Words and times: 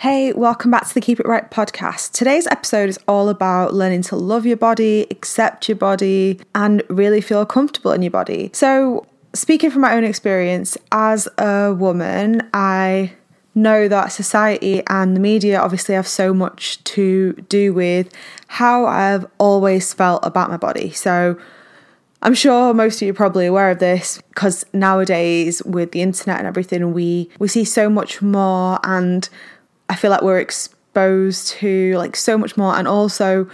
Hey, 0.00 0.32
welcome 0.32 0.70
back 0.70 0.88
to 0.88 0.94
the 0.94 1.00
Keep 1.02 1.20
It 1.20 1.26
Bright 1.26 1.50
podcast. 1.50 2.12
Today's 2.12 2.46
episode 2.46 2.88
is 2.88 2.98
all 3.06 3.28
about 3.28 3.74
learning 3.74 4.00
to 4.04 4.16
love 4.16 4.46
your 4.46 4.56
body, 4.56 5.06
accept 5.10 5.68
your 5.68 5.76
body, 5.76 6.40
and 6.54 6.82
really 6.88 7.20
feel 7.20 7.44
comfortable 7.44 7.92
in 7.92 8.00
your 8.00 8.10
body. 8.10 8.48
So, 8.54 9.06
speaking 9.34 9.70
from 9.70 9.82
my 9.82 9.92
own 9.92 10.04
experience, 10.04 10.78
as 10.90 11.28
a 11.36 11.74
woman, 11.74 12.48
I 12.54 13.12
know 13.54 13.88
that 13.88 14.06
society 14.10 14.82
and 14.86 15.14
the 15.14 15.20
media 15.20 15.60
obviously 15.60 15.94
have 15.96 16.08
so 16.08 16.32
much 16.32 16.82
to 16.84 17.34
do 17.50 17.74
with 17.74 18.10
how 18.46 18.86
I've 18.86 19.26
always 19.36 19.92
felt 19.92 20.24
about 20.24 20.48
my 20.48 20.56
body. 20.56 20.92
So, 20.92 21.38
I'm 22.22 22.34
sure 22.34 22.72
most 22.72 23.02
of 23.02 23.02
you 23.02 23.10
are 23.10 23.14
probably 23.14 23.44
aware 23.44 23.70
of 23.70 23.80
this 23.80 24.22
because 24.30 24.64
nowadays 24.72 25.62
with 25.64 25.92
the 25.92 26.00
internet 26.00 26.38
and 26.38 26.46
everything 26.46 26.94
we 26.94 27.28
we 27.38 27.48
see 27.48 27.64
so 27.64 27.90
much 27.90 28.22
more 28.22 28.78
and 28.82 29.28
I 29.90 29.96
feel 29.96 30.10
like 30.10 30.22
we're 30.22 30.40
exposed 30.40 31.48
to 31.48 31.96
like 31.98 32.16
so 32.16 32.38
much 32.38 32.56
more, 32.56 32.74
and 32.76 32.88
also 32.88 33.48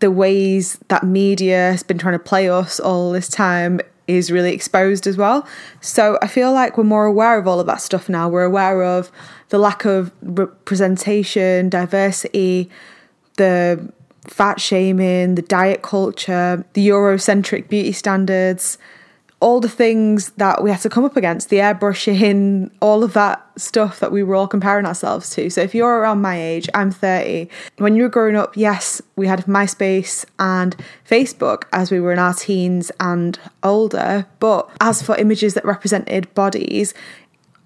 the 0.00 0.10
ways 0.10 0.78
that 0.88 1.04
media 1.04 1.72
has 1.72 1.82
been 1.82 1.98
trying 1.98 2.14
to 2.14 2.18
play 2.18 2.48
us 2.48 2.80
all 2.80 3.12
this 3.12 3.28
time 3.28 3.80
is 4.06 4.30
really 4.30 4.52
exposed 4.52 5.06
as 5.06 5.16
well. 5.16 5.46
So 5.80 6.18
I 6.22 6.26
feel 6.26 6.52
like 6.52 6.76
we're 6.76 6.84
more 6.84 7.06
aware 7.06 7.38
of 7.38 7.48
all 7.48 7.58
of 7.58 7.66
that 7.66 7.80
stuff 7.80 8.08
now. 8.08 8.28
We're 8.28 8.44
aware 8.44 8.82
of 8.82 9.10
the 9.48 9.58
lack 9.58 9.84
of 9.84 10.12
representation, 10.22 11.68
diversity, 11.68 12.70
the 13.36 13.92
fat 14.26 14.60
shaming, 14.60 15.34
the 15.34 15.42
diet 15.42 15.82
culture, 15.82 16.64
the 16.74 16.88
Eurocentric 16.88 17.68
beauty 17.68 17.92
standards, 17.92 18.78
all 19.44 19.60
the 19.60 19.68
things 19.68 20.30
that 20.38 20.62
we 20.62 20.70
had 20.70 20.80
to 20.80 20.88
come 20.88 21.04
up 21.04 21.18
against, 21.18 21.50
the 21.50 21.58
airbrushing, 21.58 22.70
all 22.80 23.04
of 23.04 23.12
that 23.12 23.46
stuff 23.56 24.00
that 24.00 24.10
we 24.10 24.22
were 24.22 24.34
all 24.34 24.48
comparing 24.48 24.86
ourselves 24.86 25.28
to. 25.28 25.50
So 25.50 25.60
if 25.60 25.74
you're 25.74 25.98
around 25.98 26.22
my 26.22 26.40
age, 26.40 26.66
I'm 26.72 26.90
30. 26.90 27.50
When 27.76 27.94
you 27.94 28.04
were 28.04 28.08
growing 28.08 28.36
up, 28.36 28.56
yes, 28.56 29.02
we 29.16 29.26
had 29.26 29.40
MySpace 29.44 30.24
and 30.38 30.74
Facebook 31.06 31.64
as 31.74 31.90
we 31.90 32.00
were 32.00 32.10
in 32.10 32.18
our 32.18 32.32
teens 32.32 32.90
and 32.98 33.38
older. 33.62 34.26
But 34.40 34.70
as 34.80 35.02
for 35.02 35.14
images 35.16 35.52
that 35.52 35.66
represented 35.66 36.32
bodies, 36.32 36.94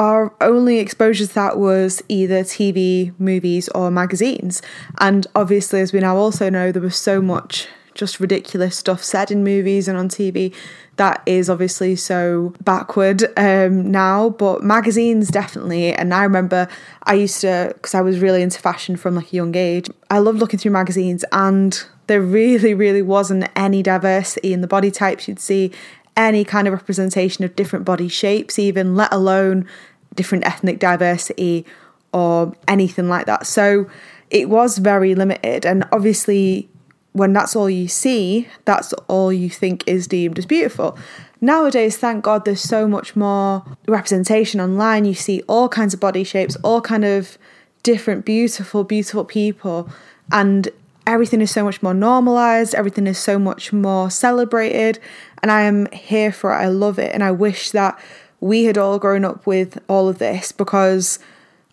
our 0.01 0.35
only 0.41 0.81
exposure 0.81 1.29
to 1.29 1.35
that 1.35 1.59
was 1.59 2.03
either 2.09 2.43
TV, 2.43 3.13
movies, 3.21 3.69
or 3.69 3.93
magazines. 3.93 4.63
And 4.99 5.29
obviously, 5.37 5.81
as 5.81 5.93
we 5.93 6.01
now 6.01 6.17
also 6.17 6.51
know, 6.51 6.73
there 6.73 6.83
was 6.83 6.97
so 6.97 7.23
much 7.23 7.69
just 7.99 8.21
ridiculous 8.21 8.77
stuff 8.77 9.03
said 9.03 9.31
in 9.31 9.43
movies 9.43 9.89
and 9.89 9.99
on 9.99 10.09
TV 10.09 10.55
that 10.99 11.23
is 11.27 11.49
obviously 11.49 11.97
so 11.97 12.53
backward 12.63 13.23
um, 13.37 13.91
now, 13.91 14.31
but 14.31 14.63
magazines 14.63 15.29
definitely. 15.29 15.93
And 15.93 16.13
I 16.13 16.25
remember 16.25 16.69
I 17.05 17.15
used 17.15 17.41
to, 17.43 17.73
because 17.75 17.95
I 17.95 18.01
was 18.01 18.19
really 18.19 18.43
into 18.43 18.61
fashion 18.61 18.97
from 18.97 19.15
like 19.15 19.33
a 19.33 19.37
young 19.37 19.55
age, 19.55 19.89
I 20.11 20.19
loved 20.19 20.41
looking 20.41 20.59
through 20.59 20.73
magazines 20.73 21.25
and 21.33 21.83
there 22.09 22.21
really, 22.21 22.75
really 22.75 23.03
wasn't 23.03 23.49
any 23.55 23.83
diversity 23.83 24.53
in 24.53 24.61
the 24.61 24.67
body 24.67 24.91
types 24.91 25.29
you'd 25.29 25.41
see, 25.41 25.71
any 26.17 26.45
kind 26.45 26.67
of 26.67 26.75
representation 26.75 27.45
of 27.45 27.55
different 27.55 27.85
body 27.85 28.09
shapes, 28.09 28.59
even 28.59 28.97
let 28.97 29.13
alone 29.13 29.67
different 30.15 30.45
ethnic 30.45 30.81
diversity 30.81 31.65
or 32.13 32.55
anything 32.67 33.09
like 33.09 33.27
that. 33.27 33.47
So 33.47 33.89
it 34.31 34.49
was 34.49 34.79
very 34.79 35.15
limited. 35.15 35.65
And 35.65 35.85
obviously, 35.93 36.69
when 37.13 37.33
that's 37.33 37.57
all 37.57 37.69
you 37.69 37.89
see, 37.89 38.49
that's 38.65 38.93
all 39.09 39.33
you 39.33 39.51
think 39.51 39.83
is 39.87 40.07
deemed 40.07 40.39
as 40.39 40.47
beautiful. 40.47 40.97
Nowadays, 41.41 41.97
thank 41.97 42.25
God, 42.25 42.45
there's 42.45 42.61
so 42.61 42.89
much 42.89 43.15
more 43.15 43.65
representation 43.87 44.61
online. 44.61 45.05
You 45.05 45.15
see 45.15 45.43
all 45.49 45.69
kinds 45.69 45.95
of 45.95 46.01
body 46.01 46.25
shapes, 46.25 46.57
all 46.63 46.81
kind 46.81 47.05
of 47.05 47.39
different, 47.83 48.25
beautiful, 48.25 48.85
beautiful 48.85 49.25
people, 49.25 49.89
and 50.33 50.69
everything 51.07 51.41
is 51.41 51.51
so 51.51 51.65
much 51.65 51.83
more 51.83 51.95
normalized. 51.95 52.75
Everything 52.75 53.07
is 53.07 53.19
so 53.19 53.39
much 53.39 53.73
more 53.73 54.11
celebrated, 54.11 54.99
and 55.43 55.51
I 55.51 55.63
am 55.63 55.87
here 55.93 56.33
for 56.33 56.53
it. 56.53 56.57
I 56.57 56.67
love 56.69 56.99
it, 56.99 57.13
and 57.15 57.23
I 57.23 57.31
wish 57.31 57.71
that 57.71 57.99
we 58.41 58.65
had 58.65 58.79
all 58.79 58.99
grown 58.99 59.25
up 59.25 59.47
with 59.47 59.79
all 59.89 60.09
of 60.09 60.19
this 60.19 60.53
because 60.53 61.19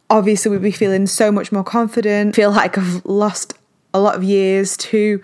obviously 0.10 0.52
we'd 0.52 0.62
be 0.62 0.72
feeling 0.72 1.08
so 1.08 1.32
much 1.32 1.52
more 1.52 1.64
confident. 1.64 2.36
Feel 2.36 2.52
like 2.52 2.78
I've 2.78 3.06
lost 3.06 3.54
a 3.96 4.00
lot 4.00 4.16
of 4.16 4.24
years 4.24 4.76
to 4.78 5.22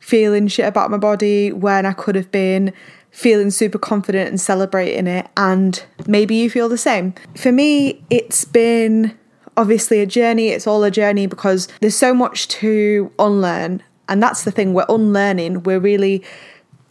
feeling 0.00 0.48
shit 0.48 0.66
about 0.66 0.90
my 0.90 0.96
body 0.96 1.52
when 1.52 1.86
I 1.86 1.92
could 1.92 2.14
have 2.14 2.30
been 2.30 2.72
feeling 3.10 3.50
super 3.50 3.78
confident 3.78 4.28
and 4.28 4.40
celebrating 4.40 5.06
it. 5.06 5.28
And 5.36 5.84
maybe 6.06 6.34
you 6.34 6.50
feel 6.50 6.68
the 6.68 6.78
same. 6.78 7.14
For 7.36 7.52
me, 7.52 8.04
it's 8.10 8.44
been 8.44 9.16
obviously 9.56 10.00
a 10.00 10.06
journey. 10.06 10.48
It's 10.48 10.66
all 10.66 10.82
a 10.82 10.90
journey 10.90 11.26
because 11.26 11.68
there's 11.80 11.96
so 11.96 12.12
much 12.12 12.48
to 12.48 13.12
unlearn. 13.18 13.82
And 14.08 14.22
that's 14.22 14.44
the 14.44 14.50
thing, 14.50 14.74
we're 14.74 14.86
unlearning. 14.88 15.62
We're 15.62 15.78
really 15.78 16.24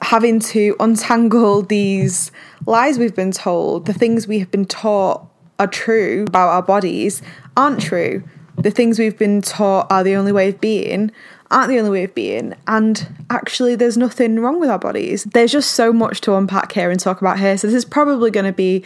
having 0.02 0.40
to 0.40 0.76
untangle 0.80 1.64
these 1.64 2.32
lies 2.66 3.00
we've 3.00 3.16
been 3.16 3.32
told, 3.32 3.86
the 3.86 3.94
things 3.94 4.28
we 4.28 4.40
have 4.40 4.52
been 4.52 4.66
taught 4.66 5.26
are 5.60 5.68
true 5.68 6.26
about 6.28 6.50
our 6.50 6.62
bodies 6.62 7.22
aren't 7.56 7.80
true 7.80 8.24
the 8.58 8.72
things 8.72 9.00
we've 9.00 9.18
been 9.18 9.42
taught 9.42 9.88
are 9.92 10.04
the 10.04 10.16
only 10.16 10.32
way 10.32 10.50
of 10.50 10.62
being 10.62 11.12
aren't 11.52 11.70
the 11.70 11.78
only 11.78 11.92
way 11.92 12.04
of 12.04 12.16
being 12.16 12.56
and 12.68 13.08
actually 13.30 13.76
there's 13.76 13.98
nothing 13.98 14.40
wrong 14.40 14.60
with 14.60 14.70
our 14.70 14.80
bodies. 14.80 15.24
There's 15.26 15.52
just 15.52 15.72
so 15.72 15.94
much 15.94 16.20
to 16.22 16.36
unpack 16.36 16.72
here 16.72 16.90
and 16.90 17.00
talk 17.00 17.22
about 17.22 17.40
here 17.40 17.58
so 17.58 17.68
this 17.68 17.76
is 17.76 17.86
probably 17.86 18.32
going 18.32 18.46
to 18.46 18.54
be 18.54 18.84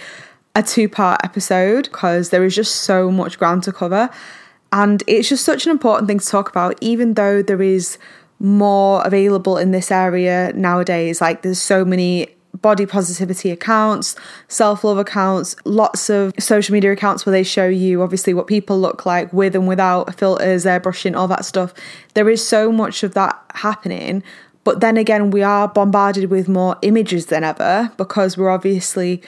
a 0.55 0.63
two 0.63 0.89
part 0.89 1.21
episode 1.23 1.85
because 1.85 2.29
there 2.29 2.43
is 2.43 2.55
just 2.55 2.75
so 2.81 3.11
much 3.11 3.37
ground 3.37 3.63
to 3.63 3.71
cover 3.71 4.09
and 4.73 5.03
it's 5.07 5.29
just 5.29 5.45
such 5.45 5.65
an 5.65 5.71
important 5.71 6.07
thing 6.07 6.19
to 6.19 6.25
talk 6.25 6.49
about 6.49 6.77
even 6.81 7.13
though 7.13 7.41
there 7.41 7.61
is 7.61 7.97
more 8.39 9.01
available 9.05 9.57
in 9.57 9.71
this 9.71 9.91
area 9.91 10.51
nowadays 10.53 11.21
like 11.21 11.41
there's 11.41 11.61
so 11.61 11.85
many 11.85 12.27
body 12.61 12.85
positivity 12.85 13.51
accounts, 13.51 14.15
self 14.47 14.83
love 14.83 14.97
accounts, 14.97 15.55
lots 15.65 16.09
of 16.09 16.33
social 16.39 16.73
media 16.73 16.91
accounts 16.91 17.25
where 17.25 17.31
they 17.31 17.43
show 17.43 17.67
you 17.67 18.01
obviously 18.01 18.33
what 18.33 18.47
people 18.47 18.79
look 18.79 19.05
like 19.05 19.31
with 19.33 19.55
and 19.55 19.67
without 19.67 20.15
filters, 20.15 20.65
airbrushing, 20.65 21.15
all 21.15 21.27
that 21.27 21.45
stuff. 21.45 21.73
There 22.13 22.29
is 22.29 22.45
so 22.45 22.71
much 22.71 23.03
of 23.03 23.13
that 23.13 23.41
happening. 23.55 24.23
But 24.63 24.81
then 24.81 24.97
again, 24.97 25.31
we 25.31 25.43
are 25.43 25.67
bombarded 25.67 26.29
with 26.29 26.49
more 26.49 26.77
images 26.81 27.27
than 27.27 27.45
ever 27.45 27.91
because 27.95 28.37
we're 28.37 28.49
obviously 28.49 29.21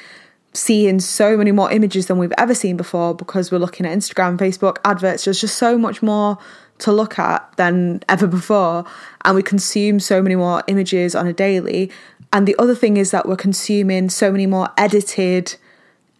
seeing 0.53 0.99
so 0.99 1.37
many 1.37 1.51
more 1.51 1.71
images 1.71 2.07
than 2.07 2.17
we've 2.17 2.33
ever 2.37 2.53
seen 2.53 2.75
before 2.75 3.15
because 3.15 3.51
we're 3.51 3.59
looking 3.59 3.85
at 3.85 3.97
Instagram, 3.97 4.37
Facebook, 4.37 4.77
adverts. 4.83 5.25
There's 5.25 5.39
just 5.39 5.57
so 5.57 5.77
much 5.77 6.01
more 6.01 6.37
to 6.79 6.91
look 6.91 7.19
at 7.19 7.51
than 7.57 8.01
ever 8.09 8.27
before. 8.27 8.85
And 9.23 9.35
we 9.35 9.43
consume 9.43 9.99
so 9.99 10.21
many 10.21 10.35
more 10.35 10.63
images 10.67 11.15
on 11.15 11.27
a 11.27 11.33
daily. 11.33 11.91
And 12.33 12.47
the 12.47 12.55
other 12.59 12.75
thing 12.75 12.97
is 12.97 13.11
that 13.11 13.27
we're 13.27 13.35
consuming 13.35 14.09
so 14.09 14.31
many 14.31 14.45
more 14.45 14.69
edited, 14.77 15.55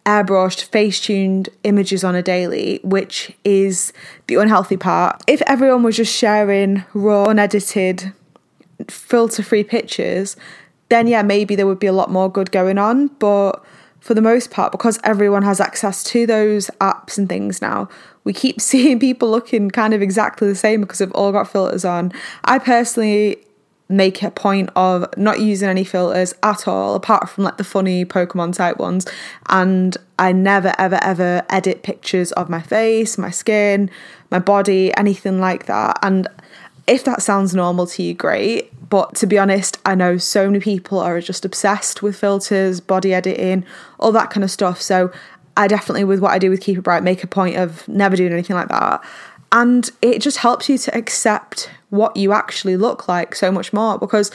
airbrushed, 0.06 0.64
face 0.64 1.00
tuned 1.00 1.48
images 1.64 2.04
on 2.04 2.14
a 2.14 2.22
daily, 2.22 2.80
which 2.82 3.32
is 3.44 3.92
the 4.26 4.36
unhealthy 4.36 4.76
part. 4.76 5.22
If 5.26 5.42
everyone 5.42 5.82
was 5.82 5.96
just 5.96 6.14
sharing 6.14 6.84
raw, 6.94 7.26
unedited, 7.26 8.12
filter 8.88 9.42
free 9.42 9.64
pictures, 9.64 10.36
then 10.88 11.06
yeah, 11.06 11.22
maybe 11.22 11.54
there 11.54 11.66
would 11.66 11.78
be 11.78 11.86
a 11.86 11.92
lot 11.92 12.10
more 12.10 12.30
good 12.30 12.50
going 12.50 12.78
on. 12.78 13.08
But 13.18 13.64
for 14.00 14.14
the 14.14 14.22
most 14.22 14.50
part, 14.50 14.72
because 14.72 14.98
everyone 15.04 15.42
has 15.42 15.60
access 15.60 16.02
to 16.04 16.26
those 16.26 16.68
apps 16.80 17.18
and 17.18 17.28
things 17.28 17.60
now, 17.62 17.88
we 18.24 18.32
keep 18.32 18.60
seeing 18.60 18.98
people 18.98 19.30
looking 19.30 19.70
kind 19.70 19.94
of 19.94 20.02
exactly 20.02 20.48
the 20.48 20.54
same 20.54 20.80
because 20.80 20.98
they've 20.98 21.12
all 21.12 21.32
got 21.32 21.48
filters 21.48 21.84
on. 21.84 22.12
I 22.44 22.58
personally 22.58 23.36
make 23.90 24.22
a 24.22 24.30
point 24.30 24.70
of 24.76 25.04
not 25.16 25.40
using 25.40 25.68
any 25.68 25.82
filters 25.82 26.32
at 26.44 26.68
all, 26.68 26.94
apart 26.94 27.28
from 27.28 27.44
like 27.44 27.56
the 27.56 27.64
funny 27.64 28.04
Pokemon 28.04 28.54
type 28.54 28.78
ones. 28.78 29.04
And 29.48 29.96
I 30.18 30.30
never, 30.32 30.72
ever, 30.78 31.00
ever 31.02 31.42
edit 31.50 31.82
pictures 31.82 32.30
of 32.32 32.48
my 32.48 32.62
face, 32.62 33.18
my 33.18 33.30
skin, 33.30 33.90
my 34.30 34.38
body, 34.38 34.96
anything 34.96 35.40
like 35.40 35.66
that. 35.66 35.98
And 36.02 36.28
if 36.90 37.04
that 37.04 37.22
sounds 37.22 37.54
normal 37.54 37.86
to 37.86 38.02
you, 38.02 38.12
great. 38.14 38.72
But 38.90 39.14
to 39.16 39.26
be 39.26 39.38
honest, 39.38 39.78
I 39.86 39.94
know 39.94 40.18
so 40.18 40.48
many 40.48 40.58
people 40.58 40.98
are 40.98 41.20
just 41.20 41.44
obsessed 41.44 42.02
with 42.02 42.16
filters, 42.16 42.80
body 42.80 43.14
editing, 43.14 43.64
all 44.00 44.10
that 44.10 44.30
kind 44.30 44.42
of 44.42 44.50
stuff. 44.50 44.82
So 44.82 45.12
I 45.56 45.68
definitely, 45.68 46.02
with 46.02 46.18
what 46.18 46.32
I 46.32 46.40
do 46.40 46.50
with 46.50 46.60
Keep 46.60 46.78
It 46.78 46.80
Bright, 46.80 47.04
make 47.04 47.22
a 47.22 47.28
point 47.28 47.56
of 47.56 47.86
never 47.86 48.16
doing 48.16 48.32
anything 48.32 48.56
like 48.56 48.68
that. 48.68 49.04
And 49.52 49.88
it 50.02 50.20
just 50.20 50.38
helps 50.38 50.68
you 50.68 50.78
to 50.78 50.96
accept 50.96 51.70
what 51.90 52.16
you 52.16 52.32
actually 52.32 52.76
look 52.76 53.06
like 53.06 53.36
so 53.36 53.52
much 53.52 53.72
more 53.72 53.96
because 53.96 54.32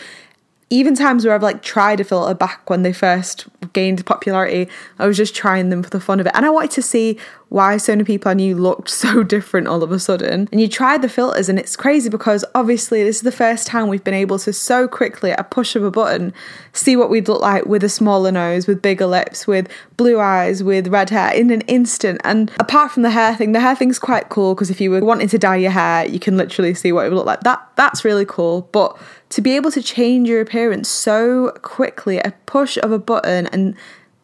even 0.69 0.95
times 0.95 1.25
where 1.25 1.35
I've 1.35 1.43
like 1.43 1.61
tried 1.61 1.99
a 1.99 2.03
filter 2.03 2.33
back 2.33 2.69
when 2.69 2.83
they 2.83 2.93
first 2.93 3.47
gained 3.73 4.05
popularity, 4.05 4.69
I 4.97 5.07
was 5.07 5.17
just 5.17 5.35
trying 5.35 5.69
them 5.69 5.83
for 5.83 5.89
the 5.89 5.99
fun 5.99 6.21
of 6.21 6.25
it. 6.25 6.31
And 6.35 6.45
I 6.45 6.49
wanted 6.49 6.71
to 6.71 6.81
see 6.81 7.19
why 7.55 7.77
so 7.77 7.93
many 7.93 8.03
people 8.03 8.29
I 8.29 8.33
knew 8.33 8.53
looked 8.53 8.89
so 9.05 9.23
different 9.23 9.67
all 9.67 9.81
of 9.81 9.89
a 9.89 9.97
sudden. 9.97 10.49
And 10.51 10.59
you 10.59 10.67
try 10.67 10.97
the 10.97 11.07
filters, 11.07 11.47
and 11.47 11.57
it's 11.57 11.77
crazy 11.77 12.09
because 12.09 12.43
obviously 12.53 13.01
this 13.01 13.15
is 13.15 13.21
the 13.21 13.31
first 13.31 13.65
time 13.65 13.87
we've 13.87 14.03
been 14.03 14.13
able 14.13 14.37
to 14.39 14.51
so 14.51 14.89
quickly, 14.89 15.31
at 15.31 15.39
a 15.39 15.43
push 15.45 15.77
of 15.77 15.83
a 15.83 15.89
button, 15.89 16.33
see 16.73 16.97
what 16.97 17.09
we'd 17.09 17.29
look 17.29 17.41
like 17.41 17.65
with 17.65 17.81
a 17.81 17.87
smaller 17.87 18.29
nose, 18.29 18.67
with 18.67 18.81
bigger 18.81 19.07
lips, 19.07 19.47
with 19.47 19.69
blue 19.95 20.19
eyes, 20.19 20.63
with 20.63 20.89
red 20.89 21.09
hair 21.09 21.33
in 21.33 21.49
an 21.49 21.61
instant. 21.61 22.19
And 22.25 22.51
apart 22.59 22.91
from 22.91 23.03
the 23.03 23.11
hair 23.11 23.33
thing, 23.37 23.53
the 23.53 23.61
hair 23.61 23.75
thing's 23.75 23.99
quite 23.99 24.27
cool 24.27 24.53
because 24.53 24.69
if 24.69 24.81
you 24.81 24.91
were 24.91 24.99
wanting 24.99 25.29
to 25.29 25.37
dye 25.37 25.55
your 25.55 25.71
hair, 25.71 26.05
you 26.05 26.19
can 26.19 26.35
literally 26.35 26.73
see 26.73 26.91
what 26.91 27.05
it 27.05 27.09
would 27.09 27.15
look 27.15 27.25
like. 27.25 27.41
That 27.41 27.65
that's 27.77 28.03
really 28.03 28.25
cool. 28.25 28.67
But 28.73 28.97
to 29.29 29.41
be 29.41 29.55
able 29.55 29.71
to 29.71 29.81
change 29.81 30.27
your 30.27 30.41
appearance 30.41 30.89
so 30.89 31.51
quickly, 31.61 32.17
a 32.17 32.33
push 32.47 32.77
of 32.83 32.91
a 32.91 32.99
button 32.99 33.47
and 33.47 33.75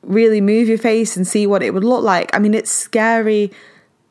really 0.03 0.41
move 0.41 0.67
your 0.67 0.77
face 0.77 1.15
and 1.15 1.27
see 1.27 1.45
what 1.45 1.63
it 1.63 1.73
would 1.73 1.83
look 1.83 2.03
like. 2.03 2.35
I 2.35 2.39
mean, 2.39 2.53
it's 2.53 2.71
scary 2.71 3.51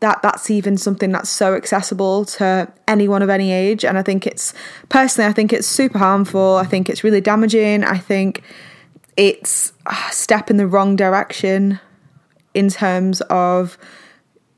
that 0.00 0.22
that's 0.22 0.50
even 0.50 0.78
something 0.78 1.12
that's 1.12 1.28
so 1.28 1.54
accessible 1.54 2.25
to 2.25 2.72
anyone 2.88 3.22
of 3.22 3.28
any 3.28 3.52
age. 3.52 3.84
And 3.84 3.98
I 3.98 4.02
think 4.02 4.26
it's 4.26 4.54
personally, 4.88 5.28
I 5.28 5.32
think 5.32 5.52
it's 5.52 5.66
super 5.66 5.98
harmful. 5.98 6.56
I 6.56 6.64
think 6.64 6.88
it's 6.88 7.04
really 7.04 7.20
damaging. 7.20 7.84
I 7.84 7.98
think 7.98 8.42
it's 9.16 9.72
ah, 9.87 10.08
a 10.10 10.14
step 10.14 10.50
in 10.50 10.56
the 10.56 10.66
wrong 10.66 10.96
direction 10.96 11.78
in 12.54 12.70
terms 12.70 13.20
of 13.22 13.76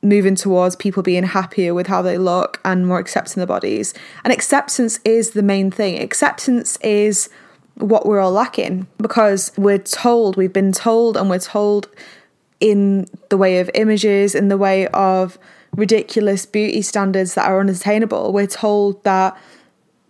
moving 0.01 0.35
towards 0.35 0.77
people 0.77 1.03
being 1.03 1.25
happier 1.25 1.75
with 1.75 1.89
how 1.89 2.03
they 2.03 2.19
look 2.19 2.61
and 2.65 2.87
more 2.87 2.99
accepting 2.99 3.41
their 3.41 3.47
bodies. 3.47 3.95
And 4.25 4.33
acceptance 4.33 5.01
is 5.05 5.31
the 5.31 5.43
main 5.43 5.71
thing. 5.71 6.01
Acceptance 6.01 6.77
is 6.79 7.29
what 7.77 8.07
we're 8.07 8.21
all 8.21 8.33
lacking 8.33 8.87
because 8.99 9.53
we're 9.57 9.79
told, 9.79 10.37
we've 10.37 10.53
been 10.53 10.73
told, 10.73 11.17
and 11.17 11.29
we're 11.29 11.39
told 11.39 11.89
in 12.61 13.07
the 13.29 13.37
way 13.37 13.59
of 13.59 13.71
images, 13.75 14.35
in 14.35 14.49
the 14.49 14.59
way 14.59 14.87
of 14.89 15.39
ridiculous 15.75 16.47
beauty 16.47 16.83
standards 16.83 17.35
that 17.35 17.49
are 17.49 17.61
unattainable. 17.61 18.33
We're 18.33 18.47
told 18.47 19.03
that 19.05 19.37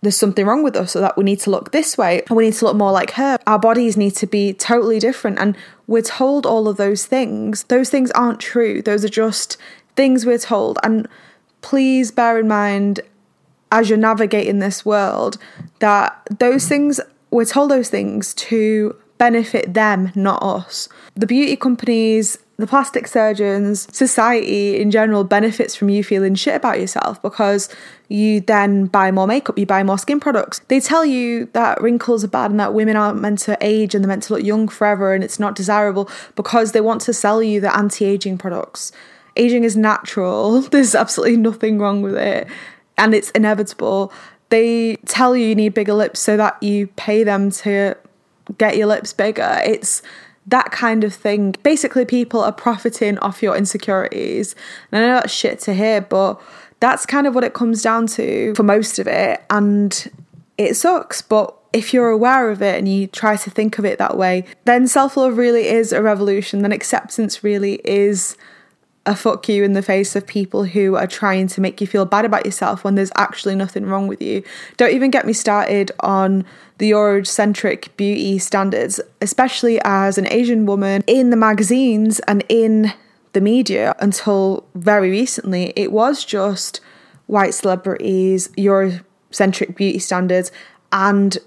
there's 0.01 0.17
something 0.17 0.45
wrong 0.45 0.63
with 0.63 0.75
us 0.75 0.95
or 0.95 0.99
that 0.99 1.17
we 1.17 1.23
need 1.23 1.39
to 1.39 1.49
look 1.49 1.71
this 1.71 1.97
way 1.97 2.21
and 2.27 2.35
we 2.35 2.45
need 2.45 2.53
to 2.55 2.65
look 2.65 2.75
more 2.75 2.91
like 2.91 3.11
her. 3.11 3.37
Our 3.47 3.57
bodies 3.57 3.95
need 3.95 4.15
to 4.17 4.27
be 4.27 4.53
totally 4.53 4.99
different. 4.99 5.39
And 5.39 5.55
we're 5.87 6.01
told 6.01 6.45
all 6.45 6.67
of 6.67 6.75
those 6.75 7.05
things. 7.05 7.63
Those 7.63 7.89
things 7.89 8.11
aren't 8.11 8.41
true. 8.41 8.81
Those 8.81 9.05
are 9.05 9.09
just 9.09 9.57
things 9.95 10.25
we're 10.25 10.37
told. 10.37 10.77
And 10.83 11.07
please 11.61 12.11
bear 12.11 12.37
in 12.37 12.49
mind 12.49 12.99
as 13.71 13.89
you're 13.89 13.97
navigating 13.97 14.59
this 14.59 14.85
world 14.85 15.37
that 15.79 16.21
those 16.29 16.67
things 16.67 16.99
we're 17.33 17.45
told 17.45 17.71
those 17.71 17.89
things 17.89 18.33
to 18.35 18.95
benefit 19.17 19.73
them, 19.73 20.11
not 20.15 20.41
us. 20.43 20.89
The 21.15 21.27
beauty 21.27 21.55
companies, 21.55 22.37
the 22.57 22.67
plastic 22.67 23.07
surgeons, 23.07 23.87
society 23.95 24.79
in 24.79 24.91
general 24.91 25.23
benefits 25.23 25.75
from 25.75 25.89
you 25.89 26.03
feeling 26.03 26.35
shit 26.35 26.55
about 26.55 26.79
yourself 26.79 27.21
because 27.21 27.69
you 28.09 28.41
then 28.41 28.85
buy 28.85 29.11
more 29.11 29.25
makeup, 29.25 29.57
you 29.57 29.65
buy 29.65 29.81
more 29.81 29.97
skin 29.97 30.19
products. 30.19 30.59
They 30.67 30.79
tell 30.79 31.05
you 31.05 31.49
that 31.53 31.81
wrinkles 31.81 32.23
are 32.23 32.27
bad 32.27 32.51
and 32.51 32.59
that 32.59 32.73
women 32.73 32.95
aren't 32.95 33.21
meant 33.21 33.39
to 33.39 33.57
age 33.61 33.95
and 33.95 34.03
they're 34.03 34.09
meant 34.09 34.23
to 34.23 34.33
look 34.33 34.43
young 34.43 34.67
forever 34.67 35.13
and 35.13 35.23
it's 35.23 35.39
not 35.39 35.55
desirable 35.55 36.09
because 36.35 36.71
they 36.71 36.81
want 36.81 37.01
to 37.01 37.13
sell 37.13 37.41
you 37.41 37.59
the 37.59 37.75
anti 37.75 38.05
aging 38.05 38.37
products. 38.37 38.91
Aging 39.35 39.63
is 39.63 39.75
natural, 39.75 40.61
there's 40.73 40.93
absolutely 40.93 41.37
nothing 41.37 41.79
wrong 41.79 42.01
with 42.01 42.15
it, 42.15 42.47
and 42.97 43.15
it's 43.15 43.31
inevitable 43.31 44.13
they 44.53 44.97
tell 45.07 45.35
you 45.35 45.47
you 45.47 45.55
need 45.55 45.73
bigger 45.73 45.95
lips 45.95 46.19
so 46.19 46.37
that 46.37 46.61
you 46.61 46.85
pay 46.85 47.23
them 47.23 47.49
to 47.49 47.97
get 48.59 48.77
your 48.77 48.85
lips 48.85 49.11
bigger. 49.11 49.59
It's 49.65 50.03
that 50.45 50.71
kind 50.71 51.03
of 51.03 51.11
thing. 51.11 51.55
Basically, 51.63 52.05
people 52.05 52.39
are 52.41 52.51
profiting 52.51 53.17
off 53.17 53.41
your 53.41 53.57
insecurities. 53.57 54.55
And 54.91 55.03
I 55.03 55.07
know 55.07 55.15
that's 55.15 55.33
shit 55.33 55.57
to 55.61 55.73
hear, 55.73 56.01
but 56.01 56.39
that's 56.81 57.03
kind 57.07 57.25
of 57.25 57.33
what 57.33 57.43
it 57.43 57.55
comes 57.55 57.81
down 57.81 58.05
to 58.07 58.53
for 58.53 58.61
most 58.61 58.99
of 58.99 59.07
it. 59.07 59.43
And 59.49 60.11
it 60.59 60.75
sucks, 60.75 61.23
but 61.23 61.57
if 61.73 61.91
you're 61.91 62.11
aware 62.11 62.51
of 62.51 62.61
it 62.61 62.77
and 62.77 62.87
you 62.87 63.07
try 63.07 63.35
to 63.35 63.49
think 63.49 63.79
of 63.79 63.85
it 63.85 63.97
that 63.97 64.17
way, 64.17 64.45
then 64.65 64.85
self 64.87 65.17
love 65.17 65.35
really 65.35 65.67
is 65.67 65.91
a 65.91 66.03
revolution. 66.03 66.61
Then 66.61 66.71
acceptance 66.71 67.43
really 67.43 67.81
is 67.83 68.37
a 69.05 69.15
fuck 69.15 69.49
you 69.49 69.63
in 69.63 69.73
the 69.73 69.81
face 69.81 70.15
of 70.15 70.25
people 70.25 70.63
who 70.63 70.95
are 70.95 71.07
trying 71.07 71.47
to 71.47 71.59
make 71.61 71.81
you 71.81 71.87
feel 71.87 72.05
bad 72.05 72.23
about 72.23 72.45
yourself 72.45 72.83
when 72.83 72.95
there's 72.95 73.11
actually 73.17 73.55
nothing 73.55 73.85
wrong 73.85 74.07
with 74.07 74.21
you. 74.21 74.43
Don't 74.77 74.93
even 74.93 75.11
get 75.11 75.25
me 75.25 75.33
started 75.33 75.91
on 75.99 76.45
the 76.77 76.91
Eurocentric 76.91 77.95
beauty 77.97 78.39
standards, 78.39 79.01
especially 79.21 79.79
as 79.83 80.17
an 80.17 80.31
Asian 80.31 80.65
woman 80.65 81.03
in 81.05 81.31
the 81.31 81.35
magazines 81.35 82.19
and 82.21 82.43
in 82.47 82.93
the 83.33 83.41
media 83.41 83.93
until 83.99 84.65
very 84.75 85.09
recently. 85.09 85.73
It 85.75 85.91
was 85.91 86.23
just 86.23 86.79
white 87.27 87.53
celebrities, 87.53 88.47
Eurocentric 88.57 89.75
beauty 89.75 89.99
standards, 89.99 90.51
and 90.91 91.37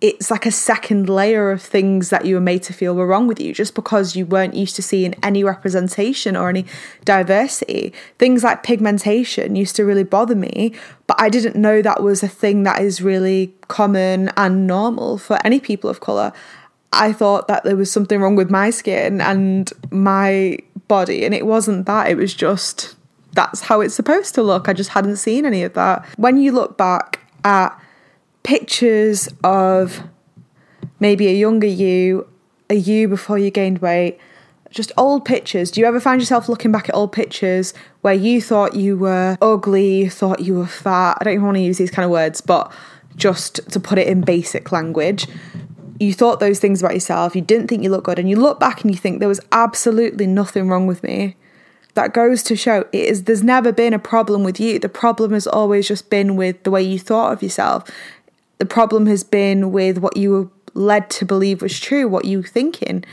it's 0.00 0.30
like 0.30 0.46
a 0.46 0.50
second 0.50 1.08
layer 1.10 1.50
of 1.50 1.60
things 1.60 2.08
that 2.08 2.24
you 2.24 2.34
were 2.34 2.40
made 2.40 2.62
to 2.62 2.72
feel 2.72 2.94
were 2.94 3.06
wrong 3.06 3.26
with 3.26 3.38
you 3.38 3.52
just 3.52 3.74
because 3.74 4.16
you 4.16 4.24
weren't 4.24 4.54
used 4.54 4.74
to 4.76 4.82
seeing 4.82 5.14
any 5.22 5.44
representation 5.44 6.36
or 6.36 6.48
any 6.48 6.64
diversity. 7.04 7.92
Things 8.18 8.42
like 8.42 8.62
pigmentation 8.62 9.56
used 9.56 9.76
to 9.76 9.84
really 9.84 10.04
bother 10.04 10.34
me, 10.34 10.74
but 11.06 11.20
I 11.20 11.28
didn't 11.28 11.56
know 11.56 11.82
that 11.82 12.02
was 12.02 12.22
a 12.22 12.28
thing 12.28 12.62
that 12.62 12.80
is 12.80 13.02
really 13.02 13.54
common 13.68 14.30
and 14.36 14.66
normal 14.66 15.18
for 15.18 15.38
any 15.44 15.60
people 15.60 15.90
of 15.90 16.00
colour. 16.00 16.32
I 16.92 17.12
thought 17.12 17.46
that 17.48 17.64
there 17.64 17.76
was 17.76 17.92
something 17.92 18.20
wrong 18.20 18.36
with 18.36 18.50
my 18.50 18.70
skin 18.70 19.20
and 19.20 19.70
my 19.90 20.58
body, 20.88 21.24
and 21.24 21.34
it 21.34 21.46
wasn't 21.46 21.86
that, 21.86 22.10
it 22.10 22.16
was 22.16 22.32
just 22.34 22.96
that's 23.32 23.60
how 23.60 23.80
it's 23.80 23.94
supposed 23.94 24.34
to 24.34 24.42
look. 24.42 24.68
I 24.68 24.72
just 24.72 24.90
hadn't 24.90 25.16
seen 25.16 25.46
any 25.46 25.62
of 25.62 25.74
that. 25.74 26.04
When 26.16 26.36
you 26.38 26.50
look 26.50 26.76
back 26.76 27.20
at 27.44 27.68
pictures 28.50 29.28
of 29.44 30.02
maybe 30.98 31.28
a 31.28 31.32
younger 31.32 31.68
you, 31.68 32.26
a 32.68 32.74
you 32.74 33.06
before 33.06 33.38
you 33.38 33.48
gained 33.48 33.78
weight, 33.78 34.18
just 34.70 34.90
old 34.96 35.24
pictures. 35.24 35.70
Do 35.70 35.80
you 35.80 35.86
ever 35.86 36.00
find 36.00 36.20
yourself 36.20 36.48
looking 36.48 36.72
back 36.72 36.88
at 36.88 36.96
old 36.96 37.12
pictures 37.12 37.72
where 38.00 38.12
you 38.12 38.42
thought 38.42 38.74
you 38.74 38.98
were 38.98 39.38
ugly, 39.40 39.98
you 39.98 40.10
thought 40.10 40.40
you 40.40 40.54
were 40.54 40.66
fat? 40.66 41.18
I 41.20 41.24
don't 41.24 41.34
even 41.34 41.44
want 41.44 41.58
to 41.58 41.62
use 41.62 41.78
these 41.78 41.92
kind 41.92 42.04
of 42.04 42.10
words, 42.10 42.40
but 42.40 42.72
just 43.14 43.70
to 43.70 43.78
put 43.78 43.98
it 43.98 44.08
in 44.08 44.22
basic 44.22 44.72
language, 44.72 45.28
you 46.00 46.12
thought 46.12 46.40
those 46.40 46.58
things 46.58 46.82
about 46.82 46.94
yourself, 46.94 47.36
you 47.36 47.42
didn't 47.42 47.68
think 47.68 47.84
you 47.84 47.90
looked 47.90 48.06
good, 48.06 48.18
and 48.18 48.28
you 48.28 48.34
look 48.34 48.58
back 48.58 48.82
and 48.82 48.90
you 48.90 48.96
think 48.96 49.20
there 49.20 49.28
was 49.28 49.40
absolutely 49.52 50.26
nothing 50.26 50.68
wrong 50.68 50.88
with 50.88 51.04
me. 51.04 51.36
That 51.94 52.14
goes 52.14 52.42
to 52.44 52.56
show 52.56 52.80
it 52.92 52.94
is 52.94 53.24
there's 53.24 53.42
never 53.42 53.72
been 53.72 53.92
a 53.92 53.98
problem 53.98 54.44
with 54.44 54.60
you. 54.60 54.78
The 54.78 54.88
problem 54.88 55.32
has 55.32 55.46
always 55.46 55.88
just 55.88 56.08
been 56.08 56.36
with 56.36 56.62
the 56.62 56.70
way 56.70 56.82
you 56.82 56.98
thought 56.98 57.32
of 57.32 57.42
yourself. 57.42 57.88
The 58.60 58.66
problem 58.66 59.06
has 59.06 59.24
been 59.24 59.72
with 59.72 59.96
what 59.98 60.18
you 60.18 60.30
were 60.30 60.48
led 60.74 61.08
to 61.10 61.24
believe 61.24 61.62
was 61.62 61.80
true, 61.80 62.06
what 62.06 62.26
you 62.26 62.38
were 62.40 62.46
thinking. 62.46 63.06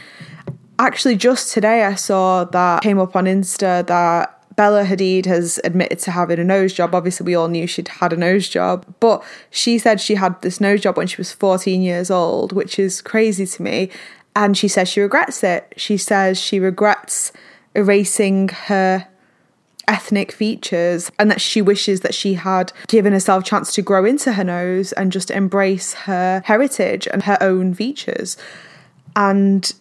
Actually, 0.77 1.15
just 1.15 1.53
today 1.53 1.85
I 1.85 1.95
saw 1.95 2.43
that 2.43 2.83
came 2.83 2.99
up 2.99 3.15
on 3.15 3.25
Insta 3.25 3.87
that 3.87 4.55
Bella 4.57 4.83
Hadid 4.83 5.25
has 5.25 5.57
admitted 5.63 5.99
to 5.99 6.11
having 6.11 6.37
a 6.37 6.43
nose 6.43 6.73
job. 6.73 6.93
Obviously, 6.93 7.25
we 7.25 7.33
all 7.33 7.47
knew 7.47 7.65
she'd 7.65 7.87
had 7.87 8.11
a 8.11 8.17
nose 8.17 8.49
job, 8.49 8.85
but 8.99 9.23
she 9.49 9.77
said 9.79 10.01
she 10.01 10.15
had 10.15 10.41
this 10.41 10.59
nose 10.59 10.81
job 10.81 10.97
when 10.97 11.07
she 11.07 11.15
was 11.15 11.31
14 11.31 11.81
years 11.81 12.11
old, 12.11 12.51
which 12.51 12.77
is 12.77 13.01
crazy 13.01 13.45
to 13.45 13.61
me. 13.61 13.89
And 14.35 14.57
she 14.57 14.67
says 14.67 14.89
she 14.89 14.99
regrets 14.99 15.45
it. 15.45 15.73
She 15.77 15.95
says 15.95 16.37
she 16.37 16.59
regrets 16.59 17.31
erasing 17.73 18.49
her 18.49 19.07
ethnic 19.87 20.31
features 20.31 21.11
and 21.17 21.31
that 21.31 21.41
she 21.41 21.61
wishes 21.61 22.01
that 22.01 22.13
she 22.13 22.33
had 22.33 22.71
given 22.87 23.13
herself 23.13 23.43
a 23.43 23.47
chance 23.47 23.73
to 23.73 23.81
grow 23.81 24.05
into 24.05 24.33
her 24.33 24.43
nose 24.43 24.91
and 24.93 25.11
just 25.11 25.31
embrace 25.31 25.93
her 25.93 26.41
heritage 26.45 27.07
and 27.11 27.23
her 27.23 27.37
own 27.41 27.73
features. 27.73 28.37
And 29.15 29.71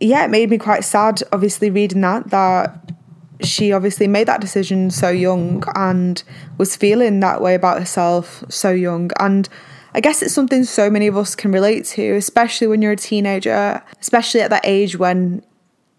yeah, 0.00 0.24
it 0.24 0.30
made 0.30 0.50
me 0.50 0.58
quite 0.58 0.84
sad, 0.84 1.22
obviously, 1.32 1.70
reading 1.70 2.02
that, 2.02 2.30
that 2.30 2.92
she 3.40 3.72
obviously 3.72 4.06
made 4.06 4.28
that 4.28 4.40
decision 4.40 4.90
so 4.90 5.08
young 5.08 5.62
and 5.74 6.22
was 6.58 6.76
feeling 6.76 7.20
that 7.20 7.40
way 7.40 7.54
about 7.54 7.78
herself 7.78 8.44
so 8.48 8.70
young. 8.70 9.10
And 9.20 9.48
I 9.94 10.00
guess 10.00 10.22
it's 10.22 10.34
something 10.34 10.64
so 10.64 10.90
many 10.90 11.06
of 11.06 11.16
us 11.16 11.34
can 11.34 11.52
relate 11.52 11.84
to, 11.86 12.14
especially 12.16 12.66
when 12.66 12.82
you're 12.82 12.92
a 12.92 12.96
teenager, 12.96 13.82
especially 14.00 14.40
at 14.40 14.50
that 14.50 14.64
age 14.64 14.96
when 14.96 15.42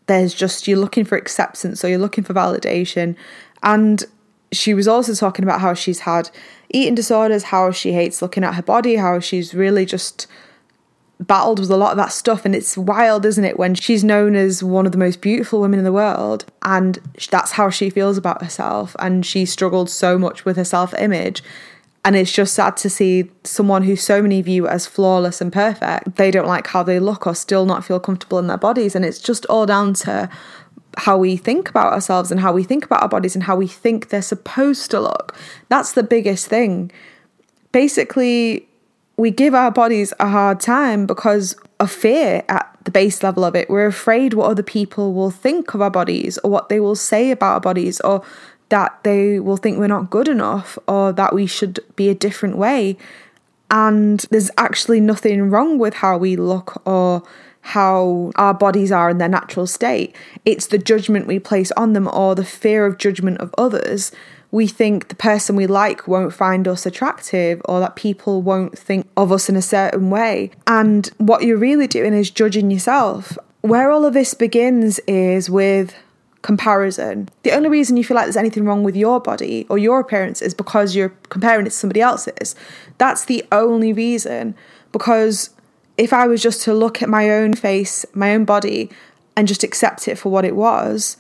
there's 0.08 0.34
just 0.34 0.68
you're 0.68 0.78
looking 0.78 1.06
for 1.06 1.18
acceptance 1.18 1.84
or 1.84 1.90
you're 1.90 2.00
looking 2.00 2.24
for 2.24 2.34
validation 2.34 3.16
and 3.64 4.06
she 4.52 4.74
was 4.74 4.88
also 4.88 5.14
talking 5.14 5.44
about 5.44 5.62
how 5.62 5.74
she's 5.74 6.00
had 6.00 6.30
eating 6.70 6.96
disorders, 6.96 7.44
how 7.44 7.72
she 7.72 7.94
hates 7.94 8.22
looking 8.22 8.44
at 8.44 8.56
her 8.56 8.62
body, 8.62 8.96
how 8.96 9.20
she's 9.20 9.54
really 9.54 9.86
just 9.86 10.28
battled 11.20 11.60
with 11.60 11.72
a 11.72 11.78
lot 11.78 11.92
of 11.92 11.98
that 11.98 12.12
stuff. 12.12 12.46
And 12.46 12.56
it's 12.56 12.78
wild, 12.78 13.26
isn't 13.26 13.44
it, 13.44 13.58
when 13.58 13.74
she's 13.76 14.04
known 14.04 14.36
as 14.36 14.64
one 14.64 14.86
of 14.86 14.92
the 14.92 14.98
most 14.98 15.22
beautiful 15.22 15.60
women 15.62 15.80
in 15.80 15.86
the 15.86 15.92
world 15.92 16.46
and 16.62 17.00
that's 17.30 17.54
how 17.54 17.70
she 17.70 17.90
feels 17.90 18.18
about 18.18 18.42
herself. 18.42 18.96
And 19.00 19.26
she 19.26 19.46
struggled 19.46 19.90
so 19.90 20.18
much 20.18 20.46
with 20.46 20.58
her 20.58 20.66
self 20.66 20.94
image. 20.96 21.44
And 22.08 22.16
it's 22.16 22.32
just 22.32 22.54
sad 22.54 22.78
to 22.78 22.90
see 22.90 23.30
someone 23.44 23.84
who 23.84 23.98
so 23.98 24.22
many 24.22 24.42
view 24.42 24.66
as 24.66 24.88
flawless 24.88 25.42
and 25.42 25.52
perfect, 25.52 26.16
they 26.16 26.32
don't 26.32 26.48
like 26.48 26.68
how 26.68 26.82
they 26.82 27.02
look 27.02 27.28
or 27.28 27.36
still 27.36 27.66
not 27.66 27.84
feel 27.84 28.00
comfortable 28.00 28.40
in 28.40 28.48
their 28.48 28.56
bodies. 28.56 28.96
And 28.96 29.04
it's 29.04 29.20
just 29.20 29.46
all 29.48 29.66
down 29.66 29.94
to 29.96 30.30
how 30.96 31.18
we 31.18 31.36
think 31.36 31.70
about 31.70 31.92
ourselves 31.92 32.32
and 32.32 32.40
how 32.40 32.54
we 32.54 32.64
think 32.64 32.86
about 32.86 33.02
our 33.02 33.10
bodies 33.10 33.36
and 33.36 33.44
how 33.44 33.58
we 33.58 33.68
think 33.68 34.08
they're 34.08 34.22
supposed 34.22 34.90
to 34.92 35.02
look. 35.02 35.36
That's 35.68 35.92
the 35.92 36.02
biggest 36.02 36.48
thing. 36.48 36.94
Basically, 37.74 38.70
we 39.18 39.30
give 39.30 39.54
our 39.54 39.70
bodies 39.70 40.14
a 40.18 40.30
hard 40.30 40.62
time 40.62 41.08
because 41.08 41.58
of 41.82 41.92
fear 41.92 42.42
at 42.48 42.74
the 42.86 42.92
base 42.92 43.22
level 43.22 43.44
of 43.44 43.54
it. 43.54 43.70
We're 43.70 43.86
afraid 43.86 44.34
what 44.34 44.50
other 44.50 44.64
people 44.64 45.14
will 45.14 45.30
think 45.30 45.74
of 45.74 45.82
our 45.82 45.92
bodies 45.92 46.38
or 46.38 46.52
what 46.52 46.70
they 46.70 46.80
will 46.80 46.96
say 46.96 47.32
about 47.32 47.56
our 47.56 47.60
bodies 47.60 48.00
or 48.00 48.24
that 48.70 49.00
they 49.04 49.40
will 49.40 49.58
think 49.58 49.78
we're 49.78 49.88
not 49.88 50.10
good 50.10 50.28
enough 50.28 50.78
or 50.88 51.14
that 51.14 51.34
we 51.34 51.46
should 51.46 51.80
be 51.96 52.10
a 52.10 52.16
different 52.16 52.58
way. 52.58 52.98
And 53.70 54.20
there's 54.32 54.52
actually 54.58 55.02
nothing 55.02 55.50
wrong 55.50 55.78
with 55.78 55.96
how 55.96 56.18
we 56.18 56.36
look 56.36 56.82
or 56.86 57.24
how 57.62 58.32
our 58.36 58.54
bodies 58.54 58.92
are 58.92 59.10
in 59.10 59.18
their 59.18 59.28
natural 59.28 59.68
state. 59.68 60.16
It's 60.46 60.68
the 60.68 60.78
judgment 60.78 61.28
we 61.28 61.40
place 61.40 61.72
on 61.74 61.94
them 61.94 62.08
or 62.08 62.34
the 62.34 62.46
fear 62.46 62.86
of 62.86 62.98
judgment 62.98 63.40
of 63.40 63.54
others. 63.58 64.12
We 64.52 64.68
think 64.68 65.10
the 65.10 65.16
person 65.16 65.58
we 65.58 65.68
like 65.68 66.08
won't 66.08 66.34
find 66.34 66.66
us 66.66 66.86
attractive 66.86 67.62
or 67.66 67.82
that 67.82 67.98
people 67.98 68.42
won't 68.42 68.78
think 68.78 69.06
of 69.18 69.34
us 69.34 69.50
in 69.50 69.58
a 69.58 69.62
certain 69.62 70.10
way. 70.10 70.52
And 70.66 71.08
what 71.18 71.44
you're 71.44 71.58
really 71.58 71.88
doing 71.88 72.14
is 72.14 72.32
judging 72.32 72.72
yourself. 72.72 73.38
Where 73.62 73.92
all 73.92 74.06
of 74.06 74.14
this 74.14 74.34
begins 74.34 75.00
is 75.00 75.50
with 75.50 75.94
comparison. 76.42 77.30
The 77.44 77.52
only 77.52 77.70
reason 77.70 77.98
you 77.98 78.04
feel 78.04 78.16
like 78.16 78.26
there's 78.26 78.38
anything 78.38 78.66
wrong 78.66 78.84
with 78.84 78.96
your 78.96 79.20
body 79.20 79.66
or 79.70 79.78
your 79.78 80.00
appearance 80.00 80.42
is 80.42 80.54
because 80.54 80.96
you're 80.96 81.14
comparing 81.30 81.66
it 81.66 81.70
to 81.70 81.76
somebody 81.76 82.02
else's. 82.02 82.56
That's 82.98 83.26
the 83.26 83.46
only 83.52 83.94
reason. 83.94 84.56
Because 84.92 85.52
if 85.98 86.14
I 86.14 86.28
was 86.28 86.42
just 86.42 86.62
to 86.64 86.74
look 86.74 87.02
at 87.02 87.10
my 87.10 87.30
own 87.30 87.54
face, 87.54 88.06
my 88.14 88.34
own 88.34 88.46
body, 88.46 88.90
and 89.36 89.48
just 89.48 89.64
accept 89.64 90.08
it 90.08 90.18
for 90.18 90.30
what 90.30 90.46
it 90.46 90.56
was, 90.56 91.18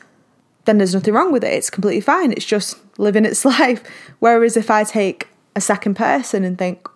then 0.66 0.78
there's 0.78 0.94
nothing 0.94 1.14
wrong 1.14 1.32
with 1.32 1.44
it. 1.44 1.54
It's 1.54 1.70
completely 1.70 2.02
fine. 2.02 2.32
It's 2.32 2.46
just 2.46 2.78
living 2.98 3.26
its 3.26 3.44
life. 3.60 3.84
Whereas 4.20 4.58
if 4.58 4.70
I 4.70 4.84
take 4.84 5.28
a 5.56 5.62
second 5.62 5.96
person 5.96 6.44
and 6.44 6.58
think, 6.58 6.88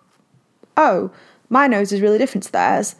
oh, 0.76 1.10
my 1.48 1.66
nose 1.66 1.92
is 1.92 2.00
really 2.00 2.18
different 2.18 2.44
to 2.44 2.52
theirs, 2.52 2.94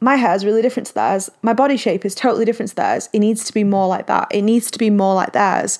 my 0.00 0.16
hair 0.16 0.34
is 0.34 0.44
really 0.44 0.62
different 0.62 0.86
to 0.88 0.94
theirs, 0.94 1.30
my 1.42 1.52
body 1.52 1.76
shape 1.76 2.04
is 2.04 2.14
totally 2.14 2.44
different 2.44 2.70
to 2.70 2.76
theirs, 2.76 3.08
it 3.12 3.20
needs 3.20 3.44
to 3.44 3.52
be 3.52 3.64
more 3.64 3.88
like 3.88 4.06
that, 4.06 4.28
it 4.30 4.42
needs 4.42 4.70
to 4.70 4.78
be 4.78 4.90
more 4.90 5.14
like 5.14 5.32
theirs, 5.32 5.78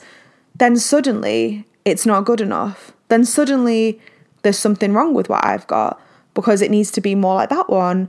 then 0.54 0.76
suddenly 0.76 1.64
it's 1.84 2.06
not 2.06 2.24
good 2.24 2.40
enough. 2.40 2.92
Then 3.08 3.24
suddenly 3.24 4.00
there's 4.42 4.58
something 4.58 4.92
wrong 4.92 5.14
with 5.14 5.28
what 5.28 5.44
I've 5.44 5.66
got 5.66 6.00
because 6.34 6.60
it 6.60 6.70
needs 6.70 6.90
to 6.92 7.00
be 7.00 7.14
more 7.14 7.34
like 7.34 7.48
that 7.50 7.68
one. 7.68 8.08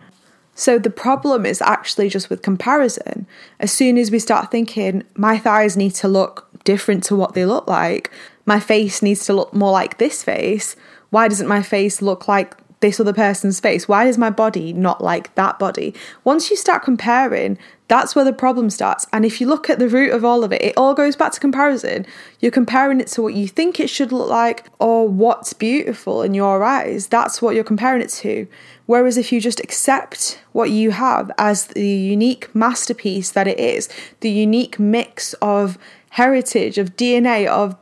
So 0.56 0.80
the 0.80 0.90
problem 0.90 1.46
is 1.46 1.62
actually 1.62 2.10
just 2.10 2.30
with 2.30 2.42
comparison. 2.42 3.28
As 3.60 3.72
soon 3.72 3.98
as 3.98 4.10
we 4.10 4.20
start 4.20 4.50
thinking, 4.50 5.04
my 5.16 5.38
thighs 5.38 5.78
need 5.78 5.94
to 5.96 6.08
look 6.08 6.48
different 6.64 7.04
to 7.06 7.16
what 7.16 7.36
they 7.36 7.46
look 7.46 7.68
like, 7.68 8.12
my 8.46 8.60
face 8.60 9.02
needs 9.02 9.26
to 9.26 9.34
look 9.34 9.54
more 9.54 9.72
like 9.72 10.00
this 10.00 10.24
face, 10.24 10.76
why 11.10 11.28
doesn't 11.28 11.48
my 11.48 11.62
face 11.62 12.02
look 12.02 12.28
like 12.28 12.56
this 12.80 13.00
other 13.00 13.14
person's 13.14 13.60
face? 13.60 13.88
Why 13.88 14.06
is 14.06 14.18
my 14.18 14.30
body 14.30 14.74
not 14.74 15.04
like 15.04 15.34
that 15.36 15.58
body? 15.60 15.94
Once 16.24 16.50
you 16.50 16.56
start 16.56 16.84
comparing, 16.84 17.58
that's 17.88 18.16
where 18.16 18.26
the 18.26 18.34
problem 18.34 18.70
starts. 18.70 19.08
And 19.14 19.26
if 19.26 19.40
you 19.40 19.48
look 19.48 19.70
at 19.70 19.80
the 19.80 19.88
root 19.88 20.12
of 20.12 20.26
all 20.26 20.44
of 20.44 20.52
it, 20.52 20.62
it 20.62 20.74
all 20.78 20.94
goes 20.94 21.16
back 21.16 21.32
to 21.34 21.40
comparison. 21.40 22.06
You're 22.40 22.52
comparing 22.52 23.00
it 23.00 23.08
to 23.10 23.22
what 23.22 23.34
you 23.34 23.48
think 23.48 23.80
it 23.80 23.90
should 23.90 24.12
look 24.12 24.30
like 24.30 24.66
or 24.80 25.08
what's 25.08 25.54
beautiful 25.54 26.22
in 26.22 26.34
your 26.34 26.64
eyes. 26.64 27.08
That's 27.08 27.42
what 27.42 27.56
you're 27.56 27.64
comparing 27.64 28.02
it 28.02 28.10
to. 28.10 28.48
Whereas 28.86 29.18
if 29.18 29.32
you 29.32 29.40
just 29.42 29.60
accept 29.60 30.42
what 30.52 30.70
you 30.70 30.92
have 30.92 31.32
as 31.38 31.68
the 31.68 31.88
unique 31.88 32.54
masterpiece 32.54 33.32
that 33.32 33.48
it 33.48 33.60
is, 33.60 33.90
the 34.20 34.32
unique 34.32 34.80
mix 34.80 35.34
of 35.36 35.78
heritage, 36.12 36.78
of 36.78 36.96
DNA, 36.96 37.48
of 37.48 37.76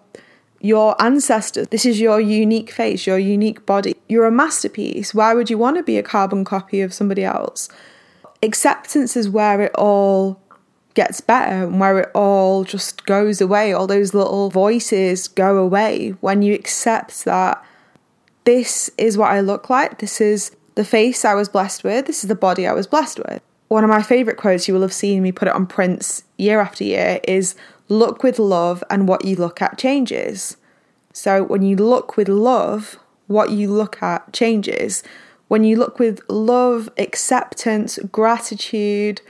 your 0.65 0.99
ancestors. 0.99 1.67
This 1.67 1.85
is 1.85 2.01
your 2.01 2.19
unique 2.19 2.71
face, 2.71 3.05
your 3.05 3.19
unique 3.19 3.67
body. 3.67 3.95
You're 4.09 4.25
a 4.25 4.31
masterpiece. 4.31 5.13
Why 5.13 5.35
would 5.35 5.47
you 5.47 5.59
want 5.59 5.77
to 5.77 5.83
be 5.83 5.99
a 5.99 6.03
carbon 6.03 6.43
copy 6.43 6.81
of 6.81 6.91
somebody 6.91 7.23
else? 7.23 7.69
Acceptance 8.41 9.15
is 9.15 9.29
where 9.29 9.61
it 9.61 9.75
all 9.75 10.41
gets 10.95 11.21
better 11.21 11.65
and 11.65 11.79
where 11.79 11.99
it 11.99 12.09
all 12.15 12.63
just 12.63 13.05
goes 13.05 13.41
away. 13.41 13.73
All 13.73 13.85
those 13.85 14.15
little 14.15 14.49
voices 14.49 15.27
go 15.27 15.57
away 15.57 16.15
when 16.21 16.41
you 16.41 16.55
accept 16.55 17.25
that 17.25 17.63
this 18.45 18.89
is 18.97 19.19
what 19.19 19.31
I 19.31 19.41
look 19.41 19.69
like. 19.69 19.99
This 19.99 20.19
is 20.19 20.55
the 20.73 20.85
face 20.85 21.23
I 21.23 21.35
was 21.35 21.47
blessed 21.47 21.83
with. 21.83 22.07
This 22.07 22.23
is 22.23 22.27
the 22.27 22.33
body 22.33 22.65
I 22.65 22.73
was 22.73 22.87
blessed 22.87 23.19
with. 23.19 23.43
One 23.67 23.83
of 23.83 23.89
my 23.91 24.01
favourite 24.01 24.37
quotes, 24.37 24.67
you 24.67 24.73
will 24.73 24.81
have 24.81 24.93
seen 24.93 25.21
me 25.21 25.31
put 25.31 25.47
it 25.47 25.53
on 25.53 25.67
prints 25.67 26.23
year 26.37 26.59
after 26.59 26.83
year, 26.83 27.19
is 27.27 27.53
look 27.87 28.23
with 28.23 28.39
love 28.39 28.83
and 28.89 29.07
what 29.07 29.25
you 29.25 29.35
look 29.35 29.61
at 29.61 29.77
changes. 29.77 30.57
So 31.13 31.43
when 31.43 31.61
you 31.61 31.75
look 31.75 32.17
with 32.17 32.27
love, 32.27 32.97
what 33.27 33.51
you 33.51 33.71
look 33.71 34.01
at 34.01 34.33
changes. 34.33 35.03
When 35.47 35.63
you 35.63 35.77
look 35.77 35.99
with 35.99 36.21
love, 36.29 36.89
acceptance, 36.97 37.99
gratitude, 38.11 39.21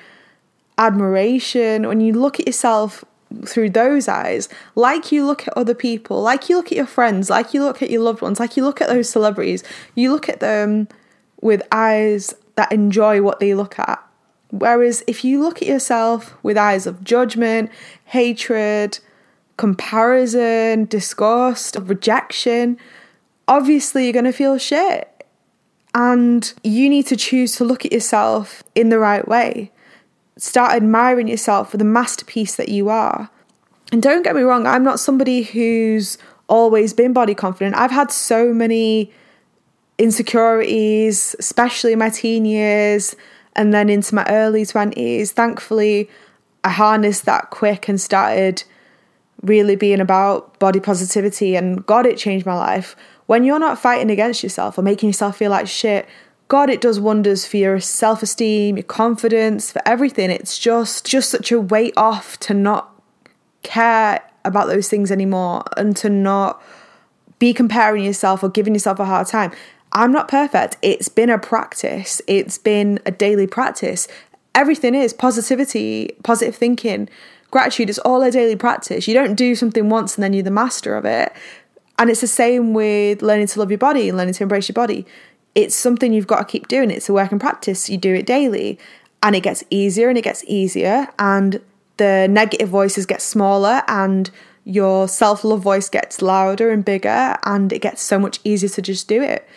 admiration, 0.78 1.88
when 1.88 2.02
you 2.02 2.14
look 2.14 2.40
at 2.40 2.48
yourself 2.48 3.04
through 3.46 3.70
those 3.72 4.08
eyes, 4.08 4.48
like 4.76 5.12
you 5.12 5.26
look 5.26 5.48
at 5.48 5.58
other 5.58 5.76
people, 5.76 6.22
like 6.22 6.50
you 6.50 6.56
look 6.56 6.68
at 6.68 6.78
your 6.78 6.86
friends, 6.86 7.30
like 7.30 7.54
you 7.54 7.64
look 7.64 7.82
at 7.82 7.90
your 7.90 8.02
loved 8.02 8.22
ones, 8.22 8.40
like 8.40 8.56
you 8.56 8.64
look 8.64 8.82
at 8.82 8.88
those 8.88 9.10
celebrities, 9.10 9.64
you 9.94 10.12
look 10.12 10.30
at 10.30 10.40
them 10.40 10.88
with 11.42 11.62
eyes 11.72 12.34
that 12.56 12.72
enjoy 12.72 13.22
what 13.22 13.40
they 13.40 13.54
look 13.54 13.78
at. 13.78 14.02
Whereas 14.52 15.04
if 15.08 15.24
you 15.24 15.42
look 15.42 15.62
at 15.62 15.68
yourself 15.68 16.36
with 16.44 16.58
eyes 16.58 16.88
of 16.88 17.04
judgment, 17.04 17.70
hatred, 18.06 19.00
comparison, 19.58 20.86
disgust, 20.86 21.78
rejection, 21.82 22.78
obviously 23.48 24.04
you're 24.04 24.14
going 24.14 24.26
to 24.26 24.32
feel 24.32 24.58
shit. 24.58 25.12
And 25.94 26.54
you 26.64 26.90
need 26.90 27.08
to 27.08 27.16
choose 27.16 27.56
to 27.56 27.64
look 27.64 27.86
at 27.86 27.94
yourself 27.94 28.64
in 28.76 28.90
the 28.90 29.00
right 29.00 29.28
way. 29.28 29.72
Start 30.38 30.74
admiring 30.74 31.28
yourself 31.28 31.72
for 31.72 31.78
the 31.78 31.86
masterpiece 31.86 32.56
that 32.56 32.70
you 32.70 32.90
are. 32.90 33.30
And 33.92 34.02
don't 34.04 34.24
get 34.24 34.36
me 34.36 34.42
wrong, 34.42 34.68
I'm 34.68 34.84
not 34.84 35.00
somebody 35.00 35.44
who's 35.44 36.18
always 36.48 36.94
been 36.94 37.14
body 37.14 37.34
confident. 37.34 37.76
I've 37.76 37.92
had 37.92 38.12
so 38.12 38.54
many 38.54 39.12
insecurities, 39.98 41.36
especially 41.40 41.94
in 41.94 42.00
my 42.00 42.10
teen 42.10 42.46
years 42.46 43.16
and 43.56 43.74
then 43.74 43.90
into 43.90 44.16
my 44.16 44.26
early 44.28 44.64
20s. 44.64 45.32
Thankfully, 45.32 46.10
I 46.64 46.70
harnessed 46.70 47.26
that 47.26 47.50
quick 47.50 47.88
and 47.88 48.00
started 48.00 48.64
really 49.42 49.76
being 49.76 50.00
about 50.00 50.58
body 50.60 50.80
positivity 50.80 51.56
and 51.56 51.86
God, 51.86 52.06
it 52.06 52.18
changed 52.18 52.46
my 52.46 52.56
life. 52.56 52.96
When 53.28 53.44
you're 53.44 53.60
not 53.60 53.80
fighting 53.80 54.10
against 54.10 54.44
yourself 54.44 54.78
or 54.78 54.82
making 54.82 55.10
yourself 55.10 55.38
feel 55.38 55.52
like 55.52 55.68
shit, 55.68 56.08
God, 56.48 56.70
it 56.70 56.82
does 56.82 57.00
wonders 57.00 57.46
for 57.46 57.58
your 57.58 57.80
self 57.80 58.22
esteem, 58.22 58.78
your 58.78 58.84
confidence, 58.84 59.72
for 59.72 59.82
everything. 59.86 60.30
It's 60.30 60.60
just 60.60 61.06
just 61.06 61.30
such 61.30 61.52
a 61.52 61.60
weight 61.60 61.94
off 61.98 62.40
to 62.42 62.54
not 62.54 62.92
care 63.64 64.22
about 64.44 64.68
those 64.68 64.88
things 64.88 65.12
anymore 65.12 65.64
and 65.76 65.98
to 65.98 66.10
not 66.10 66.62
be 67.40 67.52
comparing 67.54 68.04
yourself 68.04 68.44
or 68.44 68.50
giving 68.50 68.74
yourself 68.76 69.00
a 69.00 69.06
hard 69.06 69.28
time. 69.28 69.52
I'm 69.96 70.12
not 70.12 70.28
perfect. 70.28 70.76
It's 70.82 71.08
been 71.08 71.30
a 71.30 71.40
practice, 71.40 72.22
it's 72.28 72.58
been 72.58 73.00
a 73.06 73.12
daily 73.12 73.48
practice. 73.48 74.10
Everything 74.54 74.94
is 74.94 75.14
positivity, 75.14 76.16
positive 76.24 76.56
thinking, 76.56 77.10
gratitude. 77.50 77.90
It's 77.90 78.00
all 78.00 78.22
a 78.22 78.30
daily 78.30 78.58
practice. 78.58 79.08
You 79.08 79.14
don't 79.14 79.36
do 79.36 79.56
something 79.56 79.90
once 79.90 80.16
and 80.16 80.24
then 80.24 80.34
you're 80.34 80.44
the 80.44 80.52
master 80.52 80.96
of 80.96 81.06
it. 81.06 81.34
And 81.98 82.10
it's 82.10 82.22
the 82.22 82.28
same 82.28 82.74
with 82.74 83.22
learning 83.22 83.48
to 83.48 83.60
love 83.60 83.72
your 83.72 83.78
body 83.78 84.10
and 84.10 84.18
learning 84.18 84.34
to 84.36 84.44
embrace 84.44 84.68
your 84.68 84.74
body. 84.74 85.06
It's 85.56 85.76
something 85.76 86.12
you've 86.12 86.28
got 86.28 86.40
to 86.40 86.46
keep 86.46 86.68
doing. 86.68 86.92
It's 86.92 87.08
a 87.08 87.14
work 87.14 87.32
in 87.32 87.40
practice. 87.40 87.90
You 87.90 87.98
do 87.98 88.14
it 88.14 88.26
daily 88.26 88.78
and 89.24 89.36
it 89.36 89.42
gets 89.44 89.64
easier 89.70 90.10
and 90.10 90.18
it 90.18 90.24
gets 90.24 90.44
easier. 90.46 91.08
And 91.20 91.62
the 91.98 92.28
negative 92.30 92.68
voices 92.68 93.06
get 93.06 93.22
smaller 93.22 93.82
and 93.88 94.30
your 94.66 95.08
self 95.08 95.46
love 95.46 95.62
voice 95.62 95.90
gets 95.90 96.22
louder 96.22 96.70
and 96.70 96.84
bigger. 96.84 97.38
And 97.44 97.72
it 97.72 97.82
gets 97.82 98.02
so 98.02 98.20
much 98.20 98.40
easier 98.44 98.70
to 98.70 98.82
just 98.82 99.08
do 99.08 99.22
it. 99.22 99.48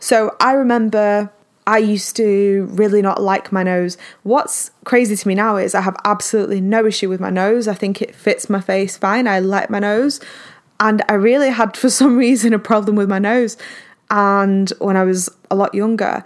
So 0.00 0.34
I 0.40 0.52
remember 0.52 1.30
I 1.66 1.78
used 1.78 2.16
to 2.16 2.66
really 2.72 3.00
not 3.02 3.22
like 3.22 3.52
my 3.52 3.62
nose. 3.62 3.96
What's 4.24 4.72
crazy 4.84 5.14
to 5.14 5.28
me 5.28 5.34
now 5.34 5.56
is 5.56 5.74
I 5.74 5.82
have 5.82 5.96
absolutely 6.04 6.60
no 6.60 6.84
issue 6.86 7.08
with 7.08 7.20
my 7.20 7.30
nose. 7.30 7.68
I 7.68 7.74
think 7.74 8.02
it 8.02 8.14
fits 8.14 8.50
my 8.50 8.60
face 8.60 8.96
fine. 8.96 9.28
I 9.28 9.38
like 9.38 9.70
my 9.70 9.78
nose. 9.78 10.20
And 10.80 11.02
I 11.08 11.12
really 11.12 11.50
had, 11.50 11.76
for 11.76 11.90
some 12.00 12.16
reason, 12.16 12.52
a 12.52 12.58
problem 12.58 12.96
with 12.96 13.08
my 13.08 13.18
nose. 13.18 13.56
And 14.10 14.70
when 14.80 14.96
I 14.96 15.04
was 15.04 15.28
a 15.50 15.54
lot 15.54 15.74
younger, 15.74 16.24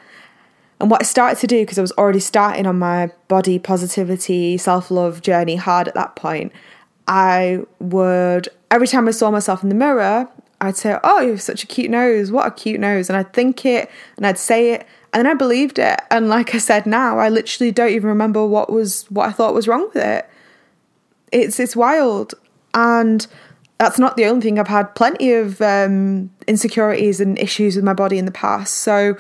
and 0.80 0.90
what 0.90 1.02
I 1.02 1.04
started 1.04 1.38
to 1.40 1.46
do, 1.46 1.60
because 1.62 1.78
I 1.78 1.82
was 1.82 1.92
already 1.92 2.20
starting 2.20 2.66
on 2.66 2.78
my 2.78 3.10
body 3.28 3.58
positivity, 3.58 4.56
self 4.56 4.90
love 4.90 5.20
journey 5.20 5.56
hard 5.56 5.88
at 5.88 5.94
that 5.94 6.16
point, 6.16 6.52
I 7.06 7.64
would, 7.80 8.48
every 8.70 8.86
time 8.86 9.06
I 9.08 9.10
saw 9.10 9.30
myself 9.30 9.62
in 9.62 9.68
the 9.68 9.74
mirror, 9.74 10.28
I'd 10.64 10.76
say, 10.76 10.98
Oh, 11.04 11.20
you 11.20 11.32
have 11.32 11.42
such 11.42 11.64
a 11.64 11.66
cute 11.66 11.90
nose. 11.90 12.30
What 12.30 12.46
a 12.46 12.50
cute 12.50 12.80
nose. 12.80 13.08
And 13.08 13.16
I'd 13.16 13.32
think 13.32 13.64
it 13.64 13.90
and 14.16 14.26
I'd 14.26 14.38
say 14.38 14.72
it. 14.72 14.86
And 15.12 15.20
then 15.20 15.26
I 15.26 15.34
believed 15.34 15.78
it. 15.78 16.00
And 16.10 16.28
like 16.28 16.54
I 16.54 16.58
said 16.58 16.86
now, 16.86 17.18
I 17.18 17.28
literally 17.28 17.70
don't 17.70 17.92
even 17.92 18.08
remember 18.08 18.44
what 18.44 18.72
was 18.72 19.04
what 19.10 19.28
I 19.28 19.32
thought 19.32 19.54
was 19.54 19.68
wrong 19.68 19.88
with 19.94 20.02
it. 20.02 20.28
It's 21.32 21.60
it's 21.60 21.76
wild. 21.76 22.34
And 22.74 23.26
that's 23.78 23.98
not 23.98 24.16
the 24.16 24.24
only 24.26 24.42
thing. 24.42 24.58
I've 24.58 24.68
had 24.68 24.94
plenty 24.94 25.32
of 25.32 25.60
um, 25.60 26.30
insecurities 26.46 27.20
and 27.20 27.38
issues 27.38 27.76
with 27.76 27.84
my 27.84 27.92
body 27.92 28.18
in 28.18 28.24
the 28.24 28.32
past. 28.32 28.74
So 28.78 29.16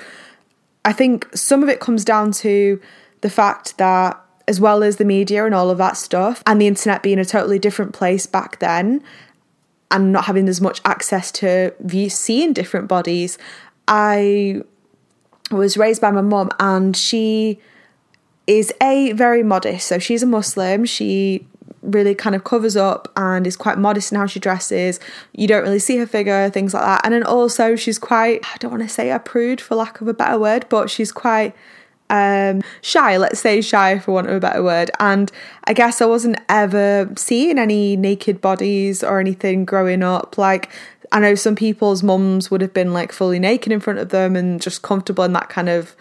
I 0.84 0.92
think 0.92 1.28
some 1.34 1.62
of 1.62 1.68
it 1.68 1.80
comes 1.80 2.04
down 2.04 2.32
to 2.32 2.80
the 3.20 3.30
fact 3.30 3.78
that, 3.78 4.20
as 4.46 4.60
well 4.60 4.82
as 4.82 4.96
the 4.96 5.04
media 5.04 5.46
and 5.46 5.54
all 5.54 5.70
of 5.70 5.78
that 5.78 5.96
stuff, 5.96 6.42
and 6.46 6.60
the 6.60 6.66
internet 6.66 7.02
being 7.02 7.18
a 7.18 7.24
totally 7.24 7.58
different 7.58 7.94
place 7.94 8.26
back 8.26 8.58
then, 8.58 9.02
and 9.90 10.12
not 10.12 10.24
having 10.24 10.48
as 10.48 10.60
much 10.60 10.80
access 10.84 11.30
to 11.32 11.74
view, 11.80 12.08
seeing 12.08 12.52
different 12.52 12.88
bodies, 12.88 13.38
I 13.86 14.62
was 15.50 15.76
raised 15.76 16.00
by 16.00 16.10
my 16.10 16.22
mum, 16.22 16.50
and 16.58 16.96
she 16.96 17.60
is 18.46 18.72
a 18.82 19.12
very 19.12 19.42
modest. 19.42 19.86
So 19.88 19.98
she's 19.98 20.22
a 20.22 20.26
Muslim. 20.26 20.84
She 20.84 21.46
really 21.82 22.14
kind 22.14 22.34
of 22.34 22.44
covers 22.44 22.76
up 22.76 23.12
and 23.16 23.46
is 23.46 23.56
quite 23.56 23.78
modest 23.78 24.10
in 24.10 24.18
how 24.18 24.26
she 24.26 24.40
dresses. 24.40 24.98
You 25.32 25.46
don't 25.46 25.62
really 25.62 25.78
see 25.78 25.98
her 25.98 26.06
figure, 26.06 26.48
things 26.50 26.74
like 26.74 26.82
that. 26.82 27.02
And 27.04 27.14
then 27.14 27.22
also 27.22 27.76
she's 27.76 27.98
quite 27.98 28.44
I 28.44 28.56
don't 28.58 28.70
want 28.70 28.82
to 28.82 28.88
say 28.88 29.10
a 29.10 29.18
prude 29.18 29.60
for 29.60 29.74
lack 29.74 30.00
of 30.00 30.08
a 30.08 30.14
better 30.14 30.38
word, 30.38 30.66
but 30.68 30.90
she's 30.90 31.12
quite 31.12 31.54
um 32.14 32.62
shy, 32.80 33.16
let's 33.16 33.40
say 33.40 33.60
shy 33.60 33.98
for 33.98 34.12
want 34.12 34.28
of 34.28 34.34
a 34.34 34.40
better 34.40 34.62
word. 34.62 34.90
And 35.00 35.30
I 35.64 35.72
guess 35.72 36.00
I 36.00 36.06
wasn't 36.06 36.38
ever 36.48 37.12
seeing 37.16 37.58
any 37.58 37.96
naked 37.96 38.40
bodies 38.40 39.02
or 39.02 39.18
anything 39.18 39.64
growing 39.64 40.02
up. 40.02 40.38
Like 40.38 40.70
I 41.12 41.18
know 41.18 41.34
some 41.34 41.56
people's 41.56 42.02
mums 42.02 42.50
would 42.50 42.60
have 42.60 42.74
been 42.74 42.92
like 42.92 43.12
fully 43.12 43.38
naked 43.38 43.72
in 43.72 43.80
front 43.80 43.98
of 43.98 44.10
them 44.10 44.36
and 44.36 44.60
just 44.60 44.82
comfortable 44.82 45.24
in 45.24 45.32
that 45.32 45.48
kind 45.48 45.68
of 45.68 45.94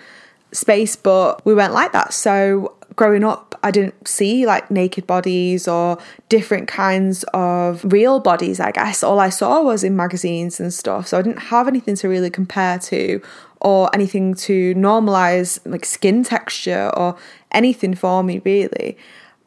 space, 0.52 0.96
but 0.96 1.44
we 1.46 1.54
weren't 1.54 1.74
like 1.74 1.92
that. 1.94 2.14
So 2.14 2.76
growing 2.96 3.24
up, 3.24 3.56
I 3.64 3.72
didn't 3.72 4.08
see 4.08 4.46
like 4.46 4.70
naked 4.70 5.08
bodies 5.08 5.68
or 5.68 5.98
different 6.30 6.68
kinds 6.68 7.24
of 7.34 7.84
real 7.92 8.20
bodies, 8.20 8.60
I 8.60 8.72
guess. 8.72 9.04
All 9.04 9.20
I 9.20 9.30
saw 9.30 9.62
was 9.62 9.84
in 9.84 9.96
magazines 9.96 10.60
and 10.60 10.74
stuff. 10.74 11.08
So 11.08 11.18
I 11.18 11.22
didn't 11.22 11.44
have 11.44 11.68
anything 11.68 11.96
to 11.98 12.08
really 12.08 12.30
compare 12.30 12.78
to 12.80 13.22
or 13.64 13.90
anything 13.94 14.34
to 14.36 14.76
normalize 14.76 15.60
like 15.66 15.86
skin 15.86 16.24
texture 16.24 16.92
or 16.96 17.16
anything 17.52 17.96
for 17.96 18.24
me, 18.24 18.42
really. 18.44 18.98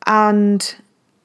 And 0.06 0.75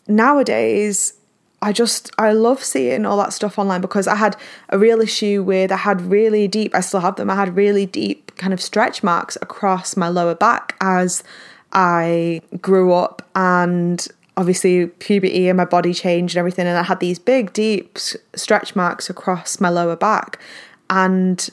nowadays, 0.08 1.14
I 1.62 1.72
just 1.72 2.12
I 2.18 2.34
love 2.34 2.64
seeing 2.64 3.06
all 3.06 3.18
that 3.18 3.34
stuff 3.34 3.60
online 3.60 3.82
because 3.82 4.08
I 4.08 4.16
had 4.16 4.36
a 4.70 4.80
real 4.80 5.00
issue 5.00 5.44
with 5.44 5.72
I 5.72 5.78
had 5.78 6.02
really 6.02 6.48
deep 6.48 6.74
I 6.74 6.80
still 6.80 7.02
have 7.02 7.18
them 7.18 7.30
I 7.30 7.36
had 7.36 7.56
really 7.56 7.86
deep 7.86 8.36
kind 8.38 8.52
of 8.52 8.60
stretch 8.60 9.04
marks 9.04 9.38
across 9.44 9.96
my 9.96 10.10
lower 10.10 10.34
back 10.34 10.76
as 10.82 11.24
I 11.72 12.42
grew 12.62 12.94
up 12.94 13.22
and 13.36 14.06
obviously 14.38 14.88
puberty 14.88 15.50
and 15.50 15.58
my 15.58 15.66
body 15.66 15.94
changed 15.94 16.36
and 16.36 16.40
everything 16.40 16.66
and 16.66 16.80
I 16.80 16.84
had 16.84 17.00
these 17.00 17.20
big 17.20 17.54
deep 17.54 18.00
stretch 18.36 18.76
marks 18.76 19.08
across 19.08 19.60
my 19.60 19.70
lower 19.70 19.96
back 19.96 20.40
and 20.90 21.48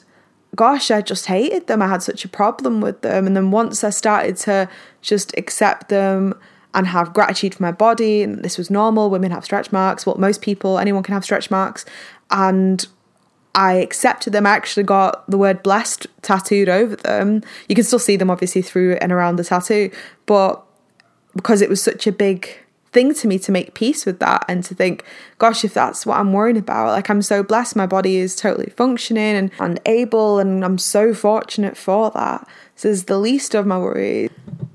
gosh 0.59 0.91
I 0.91 1.01
just 1.01 1.27
hated 1.27 1.67
them. 1.67 1.81
I 1.81 1.87
had 1.87 2.03
such 2.03 2.25
a 2.25 2.27
problem 2.27 2.81
with 2.81 3.01
them. 3.01 3.25
And 3.25 3.33
then 3.33 3.49
once 3.49 3.81
I 3.81 3.91
started 3.91 4.35
to 4.39 4.67
just 5.01 5.33
accept 5.37 5.87
them 5.87 6.37
and 6.73 6.85
have 6.85 7.13
gratitude 7.13 7.55
for 7.55 7.63
my 7.63 7.71
body 7.71 8.21
and 8.23 8.43
this 8.43 8.57
was 8.57 8.69
normal 8.69 9.09
women 9.09 9.31
have 9.31 9.45
stretch 9.45 9.71
marks. 9.71 10.05
Well 10.05 10.17
most 10.17 10.41
people 10.41 10.77
anyone 10.77 11.01
can 11.01 11.13
have 11.13 11.23
stretch 11.23 11.49
marks. 11.49 11.85
And 12.29 12.85
I 13.55 13.75
accepted 13.75 14.33
them. 14.33 14.45
I 14.45 14.49
actually 14.49 14.83
got 14.83 15.25
the 15.31 15.37
word 15.37 15.63
blessed 15.63 16.07
tattooed 16.23 16.67
over 16.67 16.97
them. 16.97 17.41
You 17.69 17.75
can 17.75 17.85
still 17.85 17.97
see 17.97 18.17
them 18.17 18.29
obviously 18.29 18.61
through 18.61 18.95
and 18.95 19.13
around 19.13 19.37
the 19.37 19.45
tattoo, 19.45 19.89
but 20.25 20.61
because 21.37 21.61
it 21.61 21.69
was 21.69 21.81
such 21.81 22.05
a 22.05 22.11
big 22.11 22.49
thing 22.91 23.13
to 23.13 23.27
me 23.27 23.37
to 23.39 23.51
make 23.51 23.73
peace 23.73 24.05
with 24.05 24.19
that 24.19 24.45
and 24.47 24.63
to 24.63 24.75
think, 24.75 25.03
gosh, 25.37 25.63
if 25.63 25.73
that's 25.73 26.05
what 26.05 26.17
I'm 26.17 26.33
worrying 26.33 26.57
about, 26.57 26.87
like 26.87 27.09
I'm 27.09 27.21
so 27.21 27.43
blessed, 27.43 27.75
my 27.75 27.85
body 27.85 28.17
is 28.17 28.35
totally 28.35 28.71
functioning 28.75 29.35
and, 29.35 29.51
and 29.59 29.79
able, 29.85 30.39
and 30.39 30.63
I'm 30.65 30.77
so 30.77 31.13
fortunate 31.13 31.77
for 31.77 32.11
that. 32.11 32.47
This 32.75 32.85
is 32.85 33.03
the 33.05 33.19
least 33.19 33.55
of 33.55 33.67
my 33.67 33.77
worries. 33.77 34.29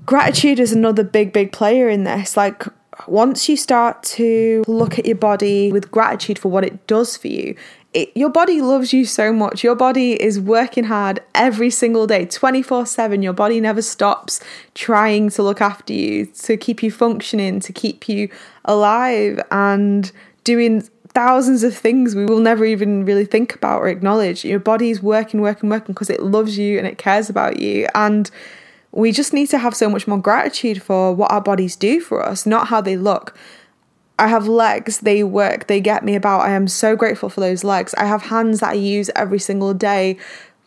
Gratitude 0.05 0.59
is 0.59 0.71
another 0.71 1.03
big, 1.03 1.33
big 1.33 1.51
player 1.51 1.89
in 1.89 2.03
this. 2.03 2.37
Like, 2.37 2.63
once 3.07 3.49
you 3.49 3.57
start 3.57 4.03
to 4.03 4.63
look 4.67 4.97
at 4.97 5.05
your 5.05 5.17
body 5.17 5.71
with 5.71 5.91
gratitude 5.91 6.39
for 6.39 6.49
what 6.49 6.63
it 6.63 6.87
does 6.87 7.17
for 7.17 7.27
you, 7.27 7.55
it, 7.95 8.11
your 8.15 8.29
body 8.29 8.61
loves 8.61 8.91
you 8.91 9.05
so 9.05 9.31
much. 9.31 9.63
Your 9.63 9.73
body 9.73 10.21
is 10.21 10.37
working 10.39 10.83
hard 10.83 11.21
every 11.33 11.69
single 11.69 12.05
day, 12.05 12.25
24 12.25 12.85
7. 12.85 13.21
Your 13.21 13.33
body 13.33 13.61
never 13.61 13.81
stops 13.81 14.41
trying 14.75 15.29
to 15.29 15.41
look 15.41 15.61
after 15.61 15.93
you, 15.93 16.25
to 16.25 16.57
keep 16.57 16.83
you 16.83 16.91
functioning, 16.91 17.61
to 17.61 17.71
keep 17.71 18.09
you 18.09 18.29
alive, 18.65 19.39
and 19.49 20.11
doing 20.43 20.81
thousands 21.07 21.63
of 21.63 21.75
things 21.75 22.13
we 22.13 22.25
will 22.25 22.41
never 22.41 22.65
even 22.65 23.05
really 23.05 23.23
think 23.23 23.55
about 23.55 23.81
or 23.81 23.87
acknowledge. 23.87 24.43
Your 24.43 24.59
body 24.59 24.91
is 24.91 25.01
working, 25.01 25.39
working, 25.39 25.69
working 25.69 25.93
because 25.93 26.09
it 26.09 26.21
loves 26.21 26.57
you 26.57 26.77
and 26.77 26.85
it 26.85 26.97
cares 26.97 27.29
about 27.29 27.61
you. 27.61 27.87
And 27.95 28.29
we 28.91 29.13
just 29.13 29.31
need 29.31 29.47
to 29.47 29.57
have 29.57 29.73
so 29.73 29.89
much 29.89 30.05
more 30.05 30.19
gratitude 30.19 30.83
for 30.83 31.15
what 31.15 31.31
our 31.31 31.41
bodies 31.41 31.77
do 31.77 32.01
for 32.01 32.21
us, 32.21 32.45
not 32.45 32.67
how 32.67 32.81
they 32.81 32.97
look. 32.97 33.37
I 34.17 34.27
have 34.27 34.47
legs, 34.47 34.99
they 34.99 35.23
work, 35.23 35.67
they 35.67 35.81
get 35.81 36.03
me 36.03 36.15
about. 36.15 36.41
I 36.41 36.51
am 36.51 36.67
so 36.67 36.95
grateful 36.95 37.29
for 37.29 37.41
those 37.41 37.63
legs. 37.63 37.93
I 37.97 38.05
have 38.05 38.23
hands 38.23 38.61
that 38.61 38.69
I 38.69 38.73
use 38.73 39.09
every 39.15 39.39
single 39.39 39.73
day 39.73 40.17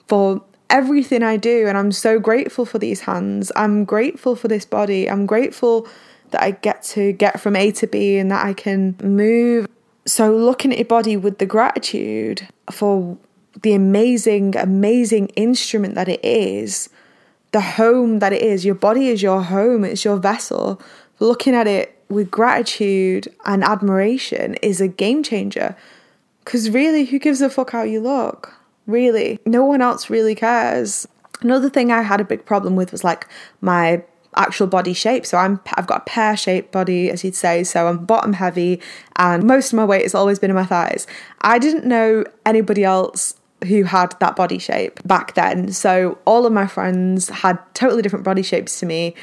for 0.07 0.43
everything 0.69 1.23
I 1.23 1.37
do, 1.37 1.67
and 1.67 1.79
I'm 1.79 1.93
so 1.93 2.19
grateful 2.19 2.67
for 2.67 2.79
these 2.79 3.01
hands. 3.01 3.51
I'm 3.57 3.85
grateful 3.85 4.37
for 4.37 4.49
this 4.49 4.65
body. 4.65 5.09
I'm 5.09 5.25
grateful 5.25 5.89
that 6.31 6.43
I 6.43 6.53
get 6.53 6.83
to 6.85 7.13
get 7.13 7.41
from 7.41 7.57
A 7.57 7.71
to 7.73 7.87
B 7.87 8.19
and 8.19 8.31
that 8.31 8.45
I 8.45 8.53
can 8.53 8.97
move. 9.03 9.67
So, 10.05 10.35
looking 10.35 10.73
at 10.73 10.79
your 10.79 10.87
body 10.87 11.17
with 11.17 11.39
the 11.39 11.47
gratitude 11.47 12.47
for 12.71 13.17
the 13.63 13.73
amazing, 13.73 14.57
amazing 14.57 15.29
instrument 15.29 15.95
that 15.95 16.09
it 16.09 16.25
is, 16.25 16.91
the 17.53 17.61
home 17.61 18.19
that 18.19 18.33
it 18.33 18.43
is, 18.43 18.65
your 18.65 18.75
body 18.75 19.09
is 19.09 19.23
your 19.23 19.43
home, 19.43 19.85
it's 19.85 20.05
your 20.05 20.17
vessel. 20.19 20.81
Looking 21.19 21.55
at 21.55 21.67
it 21.67 21.98
with 22.09 22.31
gratitude 22.31 23.29
and 23.45 23.63
admiration 23.63 24.55
is 24.57 24.81
a 24.81 24.89
game 24.89 25.23
changer. 25.23 25.77
Because 26.45 26.71
really, 26.71 27.05
who 27.05 27.19
gives 27.19 27.41
a 27.41 27.51
fuck 27.51 27.71
how 27.71 27.83
you 27.83 28.01
look? 28.01 28.55
Really, 28.87 29.39
no 29.45 29.65
one 29.65 29.83
else 29.83 30.09
really 30.09 30.35
cares. 30.35 31.07
Another 31.41 31.69
thing 31.69 31.93
I 31.93 32.03
had 32.03 32.21
a 32.21 32.25
big 32.25 32.47
problem 32.47 32.75
with 32.75 32.91
was 32.91 33.05
like 33.05 33.29
my 33.61 34.03
actual 34.35 34.67
body 34.67 34.95
shape. 34.95 35.27
So 35.27 35.37
I'm 35.37 35.61
I've 35.75 35.87
got 35.87 36.03
a 36.03 36.05
pear 36.05 36.37
shaped 36.37 36.73
body, 36.73 37.11
as 37.11 37.23
you'd 37.23 37.35
say. 37.35 37.65
So 37.65 37.87
I'm 37.87 38.05
bottom 38.05 38.33
heavy, 38.33 38.81
and 39.17 39.45
most 39.45 39.73
of 39.73 39.77
my 39.77 39.85
weight 39.85 40.03
has 40.03 40.15
always 40.15 40.39
been 40.39 40.51
in 40.51 40.57
my 40.57 40.65
thighs. 40.65 41.07
I 41.43 41.59
didn't 41.59 41.85
know 41.85 42.25
anybody 42.47 42.85
else 42.85 43.35
who 43.67 43.83
had 43.83 44.15
that 44.21 44.37
body 44.37 44.59
shape 44.59 45.01
back 45.05 45.35
then. 45.35 45.73
So 45.73 46.19
all 46.25 46.47
of 46.47 46.53
my 46.53 46.67
friends 46.67 47.29
had 47.29 47.59
totally 47.75 48.03
different 48.03 48.25
body 48.25 48.43
shapes 48.43 48.79
to 48.81 48.87
me 48.87 49.15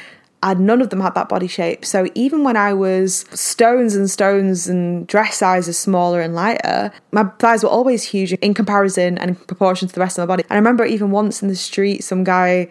and 0.42 0.60
none 0.60 0.80
of 0.80 0.90
them 0.90 1.00
had 1.00 1.14
that 1.14 1.28
body 1.28 1.46
shape. 1.46 1.84
So 1.84 2.08
even 2.14 2.44
when 2.44 2.56
I 2.56 2.72
was 2.72 3.24
stones 3.30 3.94
and 3.94 4.10
stones 4.10 4.68
and 4.68 5.06
dress 5.06 5.36
sizes 5.36 5.78
smaller 5.78 6.20
and 6.20 6.34
lighter, 6.34 6.92
my 7.10 7.24
thighs 7.38 7.62
were 7.62 7.70
always 7.70 8.04
huge 8.04 8.32
in 8.34 8.54
comparison 8.54 9.18
and 9.18 9.30
in 9.30 9.36
proportion 9.36 9.88
to 9.88 9.94
the 9.94 10.00
rest 10.00 10.18
of 10.18 10.22
my 10.22 10.26
body. 10.26 10.44
And 10.44 10.52
I 10.52 10.56
remember 10.56 10.84
even 10.84 11.10
once 11.10 11.42
in 11.42 11.48
the 11.48 11.56
street, 11.56 12.04
some 12.04 12.22
guy 12.22 12.68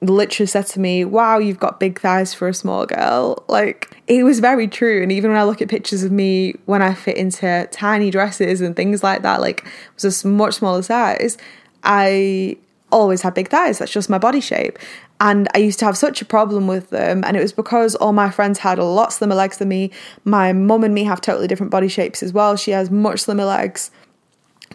literally 0.00 0.46
said 0.46 0.66
to 0.66 0.80
me, 0.80 1.04
Wow, 1.04 1.38
you've 1.38 1.58
got 1.58 1.80
big 1.80 2.00
thighs 2.00 2.34
for 2.34 2.48
a 2.48 2.54
small 2.54 2.86
girl. 2.86 3.44
Like, 3.48 3.90
it 4.06 4.24
was 4.24 4.40
very 4.40 4.68
true. 4.68 5.02
And 5.02 5.10
even 5.10 5.30
when 5.30 5.40
I 5.40 5.44
look 5.44 5.60
at 5.60 5.68
pictures 5.68 6.02
of 6.02 6.12
me 6.12 6.54
when 6.66 6.82
I 6.82 6.94
fit 6.94 7.16
into 7.16 7.68
tiny 7.72 8.10
dresses 8.10 8.60
and 8.60 8.76
things 8.76 9.02
like 9.02 9.22
that, 9.22 9.40
like, 9.40 9.64
it 9.64 10.02
was 10.02 10.24
a 10.24 10.28
much 10.28 10.54
smaller 10.54 10.82
size, 10.82 11.36
I 11.82 12.58
always 12.92 13.22
had 13.22 13.34
big 13.34 13.48
thighs. 13.48 13.78
That's 13.78 13.92
just 13.92 14.10
my 14.10 14.18
body 14.18 14.40
shape. 14.40 14.78
And 15.20 15.48
I 15.54 15.58
used 15.58 15.78
to 15.78 15.84
have 15.84 15.96
such 15.96 16.20
a 16.20 16.24
problem 16.24 16.66
with 16.66 16.90
them. 16.90 17.24
And 17.24 17.36
it 17.36 17.40
was 17.40 17.52
because 17.52 17.94
all 17.94 18.12
my 18.12 18.30
friends 18.30 18.58
had 18.58 18.78
a 18.78 18.84
lot 18.84 19.12
slimmer 19.12 19.34
legs 19.34 19.58
than 19.58 19.68
me. 19.68 19.90
My 20.24 20.52
mum 20.52 20.84
and 20.84 20.94
me 20.94 21.04
have 21.04 21.20
totally 21.20 21.46
different 21.46 21.72
body 21.72 21.88
shapes 21.88 22.22
as 22.22 22.32
well. 22.32 22.56
She 22.56 22.72
has 22.72 22.90
much 22.90 23.20
slimmer 23.20 23.44
legs 23.44 23.90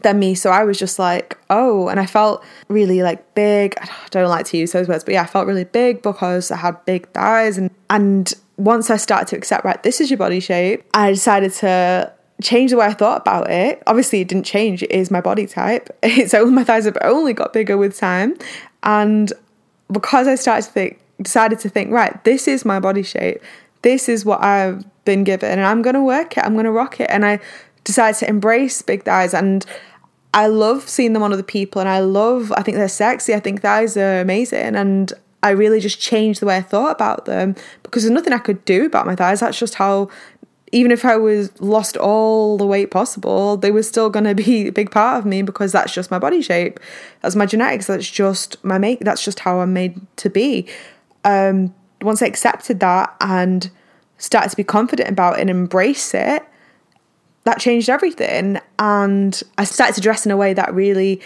than 0.01 0.19
me. 0.19 0.35
So 0.35 0.49
I 0.49 0.63
was 0.63 0.79
just 0.79 0.97
like, 0.97 1.37
oh, 1.49 1.87
and 1.87 1.99
I 1.99 2.05
felt 2.05 2.43
really 2.69 3.03
like 3.03 3.35
big. 3.35 3.75
I 3.79 3.87
don't 4.09 4.29
like 4.29 4.45
to 4.47 4.57
use 4.57 4.71
those 4.71 4.87
words, 4.87 5.03
but 5.03 5.13
yeah, 5.13 5.23
I 5.23 5.27
felt 5.27 5.47
really 5.47 5.63
big 5.63 6.01
because 6.01 6.51
I 6.51 6.57
had 6.57 6.83
big 6.85 7.07
thighs. 7.09 7.57
And, 7.57 7.69
and 7.89 8.33
once 8.57 8.89
I 8.89 8.97
started 8.97 9.27
to 9.29 9.37
accept, 9.37 9.63
right, 9.63 9.81
this 9.83 10.01
is 10.01 10.09
your 10.09 10.17
body 10.17 10.39
shape, 10.39 10.83
I 10.93 11.11
decided 11.11 11.51
to 11.53 12.11
change 12.41 12.71
the 12.71 12.77
way 12.77 12.87
I 12.87 12.93
thought 12.93 13.21
about 13.21 13.49
it. 13.51 13.83
Obviously, 13.87 14.21
it 14.21 14.27
didn't 14.27 14.45
change. 14.45 14.83
It 14.83 14.91
is 14.91 15.11
my 15.11 15.21
body 15.21 15.45
type. 15.45 15.89
Only 16.33 16.51
my 16.51 16.63
thighs 16.63 16.85
have 16.85 16.97
only 17.01 17.33
got 17.33 17.53
bigger 17.53 17.77
with 17.77 17.97
time. 17.97 18.35
And 18.83 19.31
because 19.91 20.27
I 20.27 20.35
started 20.35 20.65
to 20.65 20.71
think, 20.71 20.99
decided 21.21 21.59
to 21.59 21.69
think, 21.69 21.91
right, 21.91 22.23
this 22.23 22.47
is 22.47 22.65
my 22.65 22.79
body 22.79 23.03
shape. 23.03 23.41
This 23.81 24.07
is 24.07 24.25
what 24.25 24.43
I've 24.43 24.85
been 25.05 25.23
given, 25.23 25.51
and 25.51 25.65
I'm 25.65 25.81
going 25.81 25.95
to 25.95 26.03
work 26.03 26.37
it. 26.37 26.43
I'm 26.43 26.53
going 26.53 26.65
to 26.65 26.71
rock 26.71 26.99
it. 26.99 27.09
And 27.09 27.25
I 27.25 27.39
decided 27.83 28.19
to 28.19 28.29
embrace 28.29 28.81
big 28.81 29.03
thighs. 29.03 29.33
And 29.33 29.65
I 30.33 30.47
love 30.47 30.87
seeing 30.87 31.13
them 31.13 31.23
on 31.23 31.33
other 31.33 31.43
people, 31.43 31.79
and 31.79 31.89
I 31.89 31.99
love, 31.99 32.51
I 32.55 32.61
think 32.61 32.77
they're 32.77 32.87
sexy. 32.87 33.33
I 33.33 33.39
think 33.39 33.61
thighs 33.61 33.97
are 33.97 34.21
amazing. 34.21 34.75
And 34.75 35.11
I 35.43 35.49
really 35.49 35.79
just 35.79 35.99
changed 35.99 36.39
the 36.39 36.45
way 36.45 36.57
I 36.57 36.61
thought 36.61 36.91
about 36.91 37.25
them 37.25 37.55
because 37.81 38.03
there's 38.03 38.13
nothing 38.13 38.33
I 38.33 38.37
could 38.37 38.63
do 38.65 38.85
about 38.85 39.07
my 39.07 39.15
thighs. 39.15 39.39
That's 39.39 39.57
just 39.57 39.73
how 39.75 40.09
even 40.71 40.91
if 40.91 41.03
I 41.03 41.17
was 41.17 41.59
lost 41.61 41.97
all 41.97 42.57
the 42.57 42.65
weight 42.65 42.91
possible, 42.91 43.57
they 43.57 43.71
were 43.71 43.83
still 43.83 44.09
going 44.09 44.23
to 44.23 44.35
be 44.35 44.67
a 44.67 44.71
big 44.71 44.89
part 44.91 45.19
of 45.19 45.25
me 45.25 45.41
because 45.41 45.71
that's 45.71 45.93
just 45.93 46.11
my 46.11 46.19
body 46.19 46.41
shape. 46.41 46.79
That's 47.21 47.35
my 47.35 47.45
genetics. 47.45 47.87
That's 47.87 48.09
just 48.09 48.63
my 48.63 48.77
make. 48.77 49.01
That's 49.01 49.23
just 49.23 49.41
how 49.41 49.59
I'm 49.59 49.73
made 49.73 49.99
to 50.17 50.29
be. 50.29 50.67
Um, 51.25 51.73
once 52.01 52.21
I 52.21 52.25
accepted 52.25 52.79
that 52.79 53.15
and 53.19 53.69
started 54.17 54.49
to 54.49 54.55
be 54.55 54.63
confident 54.63 55.09
about 55.09 55.37
it 55.37 55.41
and 55.41 55.49
embrace 55.49 56.13
it, 56.13 56.43
that 57.43 57.59
changed 57.59 57.89
everything. 57.89 58.59
And 58.79 59.41
I 59.57 59.65
started 59.65 59.95
to 59.95 60.01
dress 60.01 60.25
in 60.25 60.31
a 60.31 60.37
way 60.37 60.53
that 60.53 60.73
really 60.73 61.21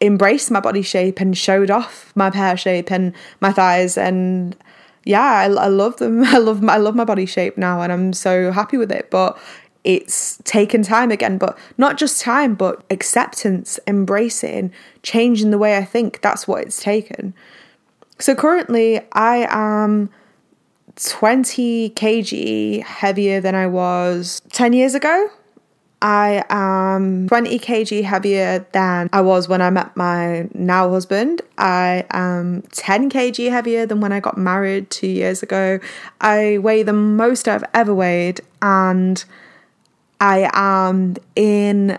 embraced 0.00 0.50
my 0.50 0.60
body 0.60 0.82
shape 0.82 1.20
and 1.20 1.36
showed 1.36 1.70
off 1.70 2.12
my 2.14 2.30
pear 2.30 2.56
shape 2.56 2.90
and 2.90 3.12
my 3.40 3.52
thighs 3.52 3.98
and 3.98 4.56
yeah, 5.08 5.22
I, 5.22 5.44
I 5.46 5.68
love 5.68 5.96
them. 5.96 6.22
I 6.26 6.36
love 6.36 6.60
my, 6.62 6.74
I 6.74 6.76
love 6.76 6.94
my 6.94 7.04
body 7.04 7.24
shape 7.24 7.56
now, 7.56 7.80
and 7.80 7.90
I'm 7.90 8.12
so 8.12 8.52
happy 8.52 8.76
with 8.76 8.92
it. 8.92 9.10
But 9.10 9.38
it's 9.82 10.38
taken 10.44 10.82
time 10.82 11.10
again, 11.10 11.38
but 11.38 11.58
not 11.78 11.96
just 11.96 12.20
time, 12.20 12.54
but 12.54 12.84
acceptance, 12.90 13.80
embracing, 13.86 14.70
changing 15.02 15.50
the 15.50 15.56
way 15.56 15.78
I 15.78 15.84
think. 15.84 16.20
That's 16.20 16.46
what 16.46 16.62
it's 16.62 16.82
taken. 16.82 17.32
So 18.18 18.34
currently, 18.34 19.00
I 19.12 19.46
am 19.48 20.10
20 20.96 21.90
kg 21.90 22.82
heavier 22.82 23.40
than 23.40 23.54
I 23.54 23.66
was 23.66 24.42
10 24.52 24.74
years 24.74 24.94
ago. 24.94 25.30
I 26.00 26.44
am 26.48 27.28
20 27.28 27.58
kg 27.58 28.04
heavier 28.04 28.66
than 28.72 29.08
I 29.12 29.20
was 29.20 29.48
when 29.48 29.60
I 29.60 29.70
met 29.70 29.96
my 29.96 30.48
now 30.54 30.88
husband. 30.90 31.42
I 31.56 32.06
am 32.10 32.62
10 32.72 33.10
kg 33.10 33.50
heavier 33.50 33.84
than 33.84 34.00
when 34.00 34.12
I 34.12 34.20
got 34.20 34.38
married 34.38 34.90
two 34.90 35.08
years 35.08 35.42
ago. 35.42 35.80
I 36.20 36.58
weigh 36.58 36.84
the 36.84 36.92
most 36.92 37.48
I've 37.48 37.64
ever 37.74 37.92
weighed, 37.92 38.40
and 38.62 39.24
I 40.20 40.48
am 40.52 41.16
in 41.34 41.98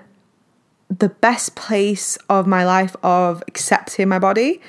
the 0.90 1.10
best 1.10 1.56
place 1.56 2.18
of 2.30 2.48
my 2.48 2.66
life 2.66 2.96
of 3.04 3.44
accepting 3.48 4.08
my 4.08 4.20
body 4.20 4.62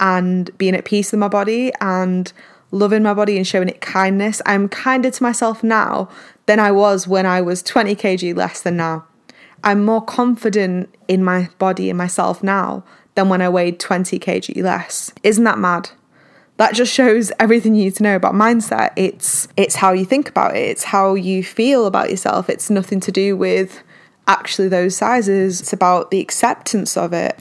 and 0.00 0.56
being 0.58 0.74
at 0.74 0.84
peace 0.84 1.12
with 1.12 1.20
my 1.20 1.28
body 1.28 1.72
and 1.80 2.32
loving 2.70 3.02
my 3.02 3.14
body 3.14 3.36
and 3.36 3.46
showing 3.46 3.68
it 3.68 3.80
kindness. 3.80 4.42
I'm 4.46 4.68
kinder 4.68 5.10
to 5.10 5.22
myself 5.22 5.62
now 5.62 6.08
than 6.48 6.58
I 6.58 6.72
was 6.72 7.06
when 7.06 7.26
I 7.26 7.42
was 7.42 7.62
20 7.62 7.94
kg 7.94 8.34
less 8.34 8.62
than 8.62 8.78
now. 8.78 9.04
I'm 9.62 9.84
more 9.84 10.02
confident 10.02 10.92
in 11.06 11.22
my 11.22 11.50
body 11.58 11.90
and 11.90 11.98
myself 11.98 12.42
now 12.42 12.84
than 13.16 13.28
when 13.28 13.42
I 13.42 13.50
weighed 13.50 13.78
20 13.78 14.18
kg 14.18 14.62
less. 14.62 15.12
Isn't 15.22 15.44
that 15.44 15.58
mad? 15.58 15.90
That 16.56 16.74
just 16.74 16.92
shows 16.92 17.30
everything 17.38 17.74
you 17.74 17.84
need 17.84 17.96
to 17.96 18.02
know 18.02 18.16
about 18.16 18.32
mindset. 18.32 18.94
It's 18.96 19.46
it's 19.58 19.74
how 19.76 19.92
you 19.92 20.06
think 20.06 20.30
about 20.30 20.56
it. 20.56 20.70
It's 20.70 20.84
how 20.84 21.14
you 21.14 21.44
feel 21.44 21.84
about 21.84 22.08
yourself. 22.08 22.48
It's 22.48 22.70
nothing 22.70 23.00
to 23.00 23.12
do 23.12 23.36
with 23.36 23.82
actually 24.26 24.68
those 24.68 24.96
sizes. 24.96 25.60
It's 25.60 25.74
about 25.74 26.10
the 26.10 26.18
acceptance 26.18 26.96
of 26.96 27.12
it. 27.12 27.38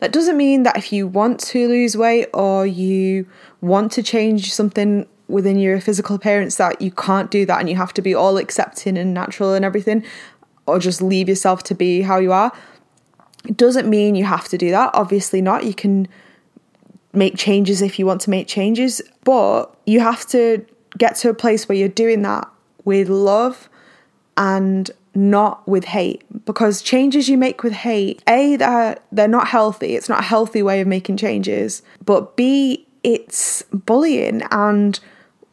That 0.00 0.12
doesn't 0.12 0.36
mean 0.36 0.64
that 0.64 0.76
if 0.76 0.92
you 0.92 1.06
want 1.06 1.38
to 1.40 1.68
lose 1.68 1.96
weight 1.96 2.28
or 2.34 2.66
you 2.66 3.28
want 3.60 3.92
to 3.92 4.02
change 4.02 4.52
something 4.52 5.06
within 5.28 5.58
your 5.58 5.80
physical 5.80 6.16
appearance 6.16 6.56
that 6.56 6.80
you 6.80 6.90
can't 6.90 7.30
do 7.30 7.44
that 7.46 7.60
and 7.60 7.68
you 7.68 7.76
have 7.76 7.94
to 7.94 8.02
be 8.02 8.14
all 8.14 8.38
accepting 8.38 8.96
and 8.96 9.12
natural 9.12 9.52
and 9.52 9.64
everything 9.64 10.04
or 10.66 10.78
just 10.78 11.00
leave 11.00 11.28
yourself 11.28 11.62
to 11.64 11.74
be 11.74 12.02
how 12.02 12.18
you 12.18 12.32
are. 12.32 12.52
It 13.46 13.56
doesn't 13.56 13.88
mean 13.88 14.14
you 14.14 14.24
have 14.24 14.48
to 14.48 14.58
do 14.58 14.70
that. 14.70 14.90
Obviously 14.94 15.40
not. 15.40 15.64
You 15.64 15.74
can 15.74 16.08
make 17.12 17.36
changes 17.36 17.82
if 17.82 17.98
you 17.98 18.06
want 18.06 18.20
to 18.22 18.30
make 18.30 18.48
changes, 18.48 19.00
but 19.24 19.74
you 19.86 20.00
have 20.00 20.26
to 20.28 20.64
get 20.96 21.16
to 21.16 21.30
a 21.30 21.34
place 21.34 21.68
where 21.68 21.76
you're 21.76 21.88
doing 21.88 22.22
that 22.22 22.48
with 22.84 23.08
love 23.08 23.68
and 24.36 24.90
not 25.14 25.66
with 25.66 25.84
hate 25.84 26.22
because 26.44 26.80
changes 26.80 27.28
you 27.28 27.36
make 27.36 27.62
with 27.62 27.72
hate 27.72 28.22
a 28.28 28.56
they're, 28.56 28.96
they're 29.10 29.26
not 29.26 29.48
healthy 29.48 29.96
it's 29.96 30.08
not 30.08 30.20
a 30.20 30.22
healthy 30.22 30.62
way 30.62 30.80
of 30.80 30.86
making 30.86 31.16
changes 31.16 31.82
but 32.04 32.36
b 32.36 32.86
it's 33.02 33.62
bullying 33.72 34.42
and 34.52 35.00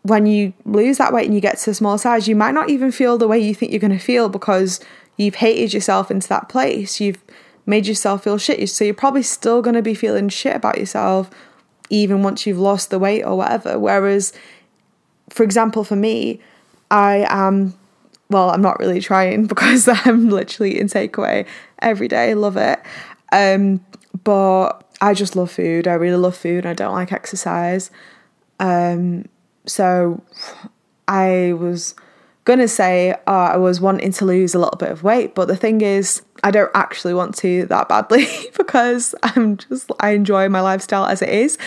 when 0.05 0.27
you 0.27 0.53
lose 0.65 0.99
that 0.99 1.11
weight 1.11 1.25
and 1.25 1.33
you 1.33 1.41
get 1.41 1.57
to 1.57 1.71
a 1.71 1.73
small 1.73 1.97
size, 1.97 2.27
you 2.27 2.35
might 2.35 2.53
not 2.53 2.69
even 2.69 2.91
feel 2.91 3.17
the 3.17 3.27
way 3.27 3.39
you 3.39 3.55
think 3.55 3.71
you're 3.71 3.79
going 3.79 3.89
to 3.91 3.97
feel 3.97 4.29
because 4.29 4.79
you've 5.17 5.35
hated 5.35 5.73
yourself 5.73 6.11
into 6.11 6.27
that 6.29 6.47
place. 6.47 7.01
You've 7.01 7.17
made 7.65 7.87
yourself 7.87 8.23
feel 8.23 8.37
shit. 8.37 8.69
So 8.69 8.85
you're 8.85 8.93
probably 8.93 9.23
still 9.23 9.63
going 9.63 9.73
to 9.73 9.81
be 9.81 9.95
feeling 9.95 10.29
shit 10.29 10.55
about 10.55 10.77
yourself 10.77 11.31
even 11.89 12.21
once 12.21 12.45
you've 12.45 12.59
lost 12.59 12.91
the 12.91 12.99
weight 12.99 13.23
or 13.23 13.35
whatever. 13.35 13.79
Whereas, 13.79 14.31
for 15.31 15.41
example, 15.41 15.83
for 15.83 15.95
me, 15.95 16.39
I 16.91 17.25
am, 17.27 17.73
well, 18.29 18.51
I'm 18.51 18.61
not 18.61 18.77
really 18.77 19.01
trying 19.01 19.45
because 19.47 19.87
I'm 19.87 20.29
literally 20.29 20.79
in 20.79 20.85
takeaway 20.85 21.47
every 21.79 22.07
day. 22.07 22.29
I 22.29 22.33
love 22.33 22.57
it. 22.57 22.79
Um, 23.31 23.83
but 24.23 24.87
I 25.01 25.15
just 25.15 25.35
love 25.35 25.49
food. 25.49 25.87
I 25.87 25.93
really 25.93 26.17
love 26.17 26.37
food. 26.37 26.67
I 26.67 26.73
don't 26.73 26.93
like 26.93 27.11
exercise. 27.11 27.89
Um, 28.59 29.25
so 29.65 30.21
I 31.07 31.53
was 31.53 31.95
gonna 32.45 32.67
say 32.67 33.11
uh, 33.11 33.51
I 33.53 33.57
was 33.57 33.81
wanting 33.81 34.11
to 34.13 34.25
lose 34.25 34.53
a 34.55 34.59
little 34.59 34.77
bit 34.77 34.91
of 34.91 35.03
weight, 35.03 35.35
but 35.35 35.47
the 35.47 35.55
thing 35.55 35.81
is, 35.81 36.21
I 36.43 36.51
don't 36.51 36.71
actually 36.75 37.13
want 37.13 37.35
to 37.37 37.65
that 37.67 37.89
badly 37.89 38.27
because 38.57 39.15
I'm 39.23 39.57
just 39.57 39.91
I 39.99 40.11
enjoy 40.11 40.47
my 40.49 40.61
lifestyle 40.61 41.05
as 41.05 41.21
it 41.21 41.29
is. 41.29 41.57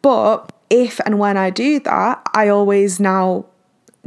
But 0.00 0.52
if 0.70 1.00
and 1.04 1.18
when 1.18 1.36
I 1.36 1.50
do 1.50 1.80
that, 1.80 2.22
I 2.34 2.48
always 2.48 2.98
now 2.98 3.46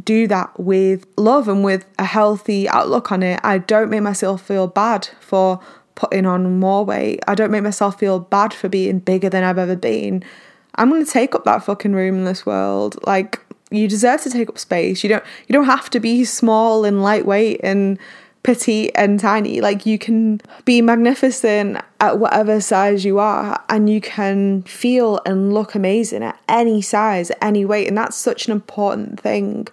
do 0.03 0.27
that 0.27 0.59
with 0.59 1.05
love 1.17 1.47
and 1.47 1.63
with 1.63 1.85
a 1.97 2.05
healthy 2.05 2.67
outlook 2.69 3.11
on 3.11 3.23
it. 3.23 3.39
I 3.43 3.59
don't 3.59 3.89
make 3.89 4.01
myself 4.01 4.41
feel 4.41 4.67
bad 4.67 5.07
for 5.19 5.59
putting 5.95 6.25
on 6.25 6.59
more 6.59 6.83
weight. 6.83 7.21
I 7.27 7.35
don't 7.35 7.51
make 7.51 7.63
myself 7.63 7.99
feel 7.99 8.19
bad 8.19 8.53
for 8.53 8.67
being 8.67 8.99
bigger 8.99 9.29
than 9.29 9.43
I've 9.43 9.57
ever 9.57 9.75
been. 9.75 10.23
I'm 10.75 10.89
going 10.89 11.05
to 11.05 11.11
take 11.11 11.35
up 11.35 11.45
that 11.45 11.63
fucking 11.63 11.93
room 11.93 12.15
in 12.15 12.25
this 12.25 12.45
world. 12.45 12.97
Like 13.05 13.39
you 13.71 13.87
deserve 13.87 14.21
to 14.21 14.29
take 14.29 14.49
up 14.49 14.57
space. 14.57 15.03
You 15.03 15.09
don't 15.09 15.23
you 15.47 15.53
don't 15.53 15.65
have 15.65 15.89
to 15.91 15.99
be 15.99 16.23
small 16.25 16.85
and 16.85 17.01
lightweight 17.01 17.61
and 17.63 17.97
petite 18.43 18.91
and 18.95 19.19
tiny. 19.19 19.59
Like 19.59 19.85
you 19.85 19.97
can 19.97 20.39
be 20.65 20.81
magnificent 20.81 21.79
at 21.99 22.19
whatever 22.19 22.61
size 22.61 23.03
you 23.03 23.17
are 23.17 23.63
and 23.69 23.89
you 23.89 23.99
can 23.99 24.61
feel 24.63 25.19
and 25.25 25.53
look 25.53 25.73
amazing 25.73 26.23
at 26.23 26.39
any 26.47 26.81
size, 26.81 27.31
any 27.41 27.65
weight. 27.65 27.87
And 27.87 27.97
that's 27.97 28.15
such 28.15 28.45
an 28.47 28.51
important 28.51 29.19
thing 29.19 29.67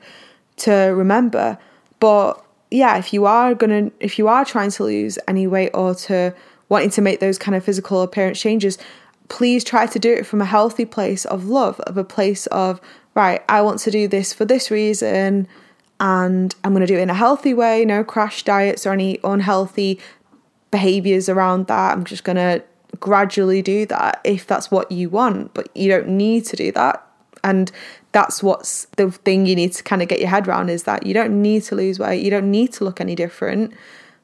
to 0.57 0.73
remember. 0.73 1.59
But 2.01 2.43
yeah, 2.71 2.97
if 2.97 3.13
you 3.13 3.27
are 3.27 3.55
gonna 3.55 3.91
if 4.01 4.19
you 4.19 4.29
are 4.29 4.45
trying 4.45 4.71
to 4.71 4.85
lose 4.85 5.19
any 5.29 5.47
weight 5.47 5.71
or 5.75 5.95
to 5.95 6.35
wanting 6.71 6.91
to 6.91 7.03
make 7.03 7.21
those 7.21 7.37
kind 7.39 7.55
of 7.55 7.63
physical 7.63 8.01
appearance 8.01 8.41
changes, 8.41 8.79
please 9.33 9.65
try 9.65 9.87
to 9.87 9.99
do 9.99 10.13
it 10.13 10.27
from 10.27 10.43
a 10.43 10.45
healthy 10.45 10.85
place 10.85 11.25
of 11.25 11.47
love, 11.47 11.81
of 11.81 11.97
a 11.97 12.05
place 12.05 12.47
of, 12.49 12.83
right, 13.15 13.43
I 13.49 13.63
want 13.63 13.81
to 13.81 13.91
do 13.91 14.07
this 14.07 14.35
for 14.35 14.45
this 14.45 14.71
reason, 14.71 15.49
and 15.99 16.55
I'm 16.63 16.73
going 16.75 16.83
to 16.83 16.87
do 16.87 16.99
it 16.99 17.03
in 17.03 17.09
a 17.09 17.15
healthy 17.15 17.55
way, 17.55 17.87
no 17.87 18.05
crash 18.05 18.43
diets 18.43 18.87
or 18.87 18.93
any 18.93 19.19
unhealthy 19.25 19.99
behaviors 20.71 21.31
around 21.31 21.67
that. 21.69 21.93
I'm 21.93 22.05
just 22.05 22.25
going 22.25 22.37
to 22.37 22.63
gradually 23.01 23.63
do 23.63 23.87
that 23.87 24.21
if 24.23 24.47
that's 24.47 24.71
what 24.71 24.93
you 24.93 25.09
want, 25.09 25.55
but 25.55 25.75
you 25.75 25.89
don't 25.89 26.09
need 26.09 26.45
to 26.47 26.57
do 26.57 26.71
that. 26.73 27.03
And 27.43 27.73
that's 28.13 28.43
what's 28.43 28.85
the 28.97 29.11
thing 29.11 29.47
you 29.47 29.57
need 29.57 29.73
to 29.73 29.83
kind 29.83 30.03
of 30.03 30.09
get 30.09 30.21
your 30.21 30.29
head 30.29 30.47
around 30.47 30.69
is 30.69 30.83
that 30.83 31.07
you 31.07 31.15
don't 31.15 31.41
need 31.41 31.63
to 31.65 31.75
lose 31.75 31.99
weight, 31.99 32.23
you 32.23 32.31
don't 32.31 32.51
need 32.51 32.75
to 32.75 32.85
look 32.85 33.01
any 33.01 33.15
different. 33.15 33.73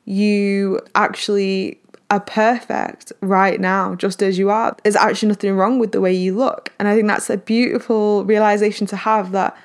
You 0.05 0.81
actually 0.95 1.81
are 2.11 2.21
perfect 2.21 3.13
right 3.21 3.61
now, 3.61 3.95
just 3.95 4.23
as 4.23 4.39
you 4.39 4.51
are. 4.51 4.77
There's 4.83 4.97
actually 4.97 5.29
nothing 5.29 5.55
wrong 5.57 5.79
with 5.79 5.93
the 5.93 6.01
way 6.01 6.13
you 6.13 6.35
look. 6.37 6.73
And 6.79 6.89
I 6.89 6.95
think 6.95 7.07
that's 7.07 7.29
a 7.29 7.37
beautiful 7.37 8.25
realization 8.25 8.87
to 8.89 8.97
have 8.97 9.33
that 9.33 9.57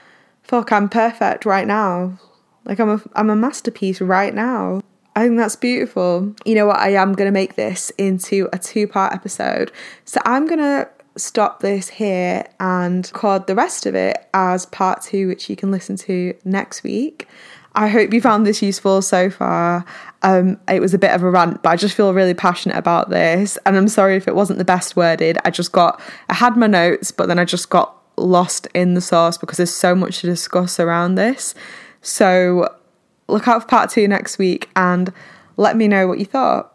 fuck, 0.44 0.72
I'm 0.72 0.90
perfect 0.90 1.46
right 1.46 1.66
now. 1.66 2.20
Like 2.66 2.80
I'm 2.80 2.90
a 2.90 3.02
I'm 3.16 3.30
a 3.30 3.36
masterpiece 3.36 4.02
right 4.02 4.34
now. 4.34 4.82
I 5.16 5.26
think 5.26 5.38
that's 5.38 5.56
beautiful. 5.56 6.36
You 6.46 6.56
know 6.56 6.66
what? 6.66 6.78
I 6.78 6.90
am 6.94 7.14
going 7.14 7.28
to 7.28 7.32
make 7.32 7.56
this 7.56 7.92
into 7.98 8.50
a 8.52 8.58
two 8.58 8.88
part 8.88 9.14
episode. 9.14 9.72
So 10.06 10.20
I'm 10.26 10.48
going 10.48 10.60
to 10.60 10.90
stop 11.16 11.60
this 11.60 11.90
here 11.90 12.46
and 12.60 13.10
record 13.14 13.46
the 13.46 13.56
rest 13.56 13.86
of 13.86 13.94
it 13.94 14.28
as 14.34 14.66
part 14.66 15.04
two, 15.04 15.28
which 15.28 15.50
you 15.50 15.56
can 15.56 15.72
listen 15.72 15.98
to 15.98 16.34
next 16.44 16.84
week. 16.84 17.28
I 17.76 17.88
hope 17.88 18.14
you 18.14 18.22
found 18.22 18.46
this 18.46 18.62
useful 18.62 19.02
so 19.02 19.30
far. 19.30 19.84
Um, 20.22 20.60
it 20.70 20.80
was 20.80 20.94
a 20.94 21.00
bit 21.00 21.12
of 21.12 21.24
a 21.24 21.30
rant, 21.30 21.64
but 21.64 21.70
I 21.70 21.76
just 21.76 21.96
feel 21.96 22.14
really 22.14 22.34
passionate 22.34 22.78
about 22.78 23.10
this. 23.10 23.58
And 23.66 23.76
I'm 23.76 23.88
sorry 23.88 24.16
if 24.16 24.28
it 24.28 24.36
wasn't 24.36 24.60
the 24.60 24.66
best 24.66 24.96
worded. 24.96 25.38
I 25.44 25.50
just 25.50 25.72
got, 25.72 26.00
I 26.30 26.36
had 26.36 26.56
my 26.56 26.68
notes, 26.68 27.12
but 27.12 27.28
then 27.28 27.40
I 27.40 27.46
just 27.46 27.70
got 27.70 27.96
lost 28.16 28.68
in 28.76 28.94
the 28.94 29.02
sauce 29.02 29.38
because 29.38 29.58
there's 29.58 29.74
so 29.74 29.96
much 29.96 30.22
to 30.22 30.28
discuss 30.28 30.80
around 30.80 31.16
this. 31.16 31.56
So 32.02 32.76
look 33.28 33.48
out 33.48 33.64
for 33.64 33.68
part 33.68 33.90
two 33.90 34.08
next 34.08 34.38
week 34.38 34.70
and 34.76 35.12
let 35.58 35.76
me 35.76 35.88
know 35.88 36.08
what 36.08 36.20
you 36.20 36.26
thought. 36.26 36.73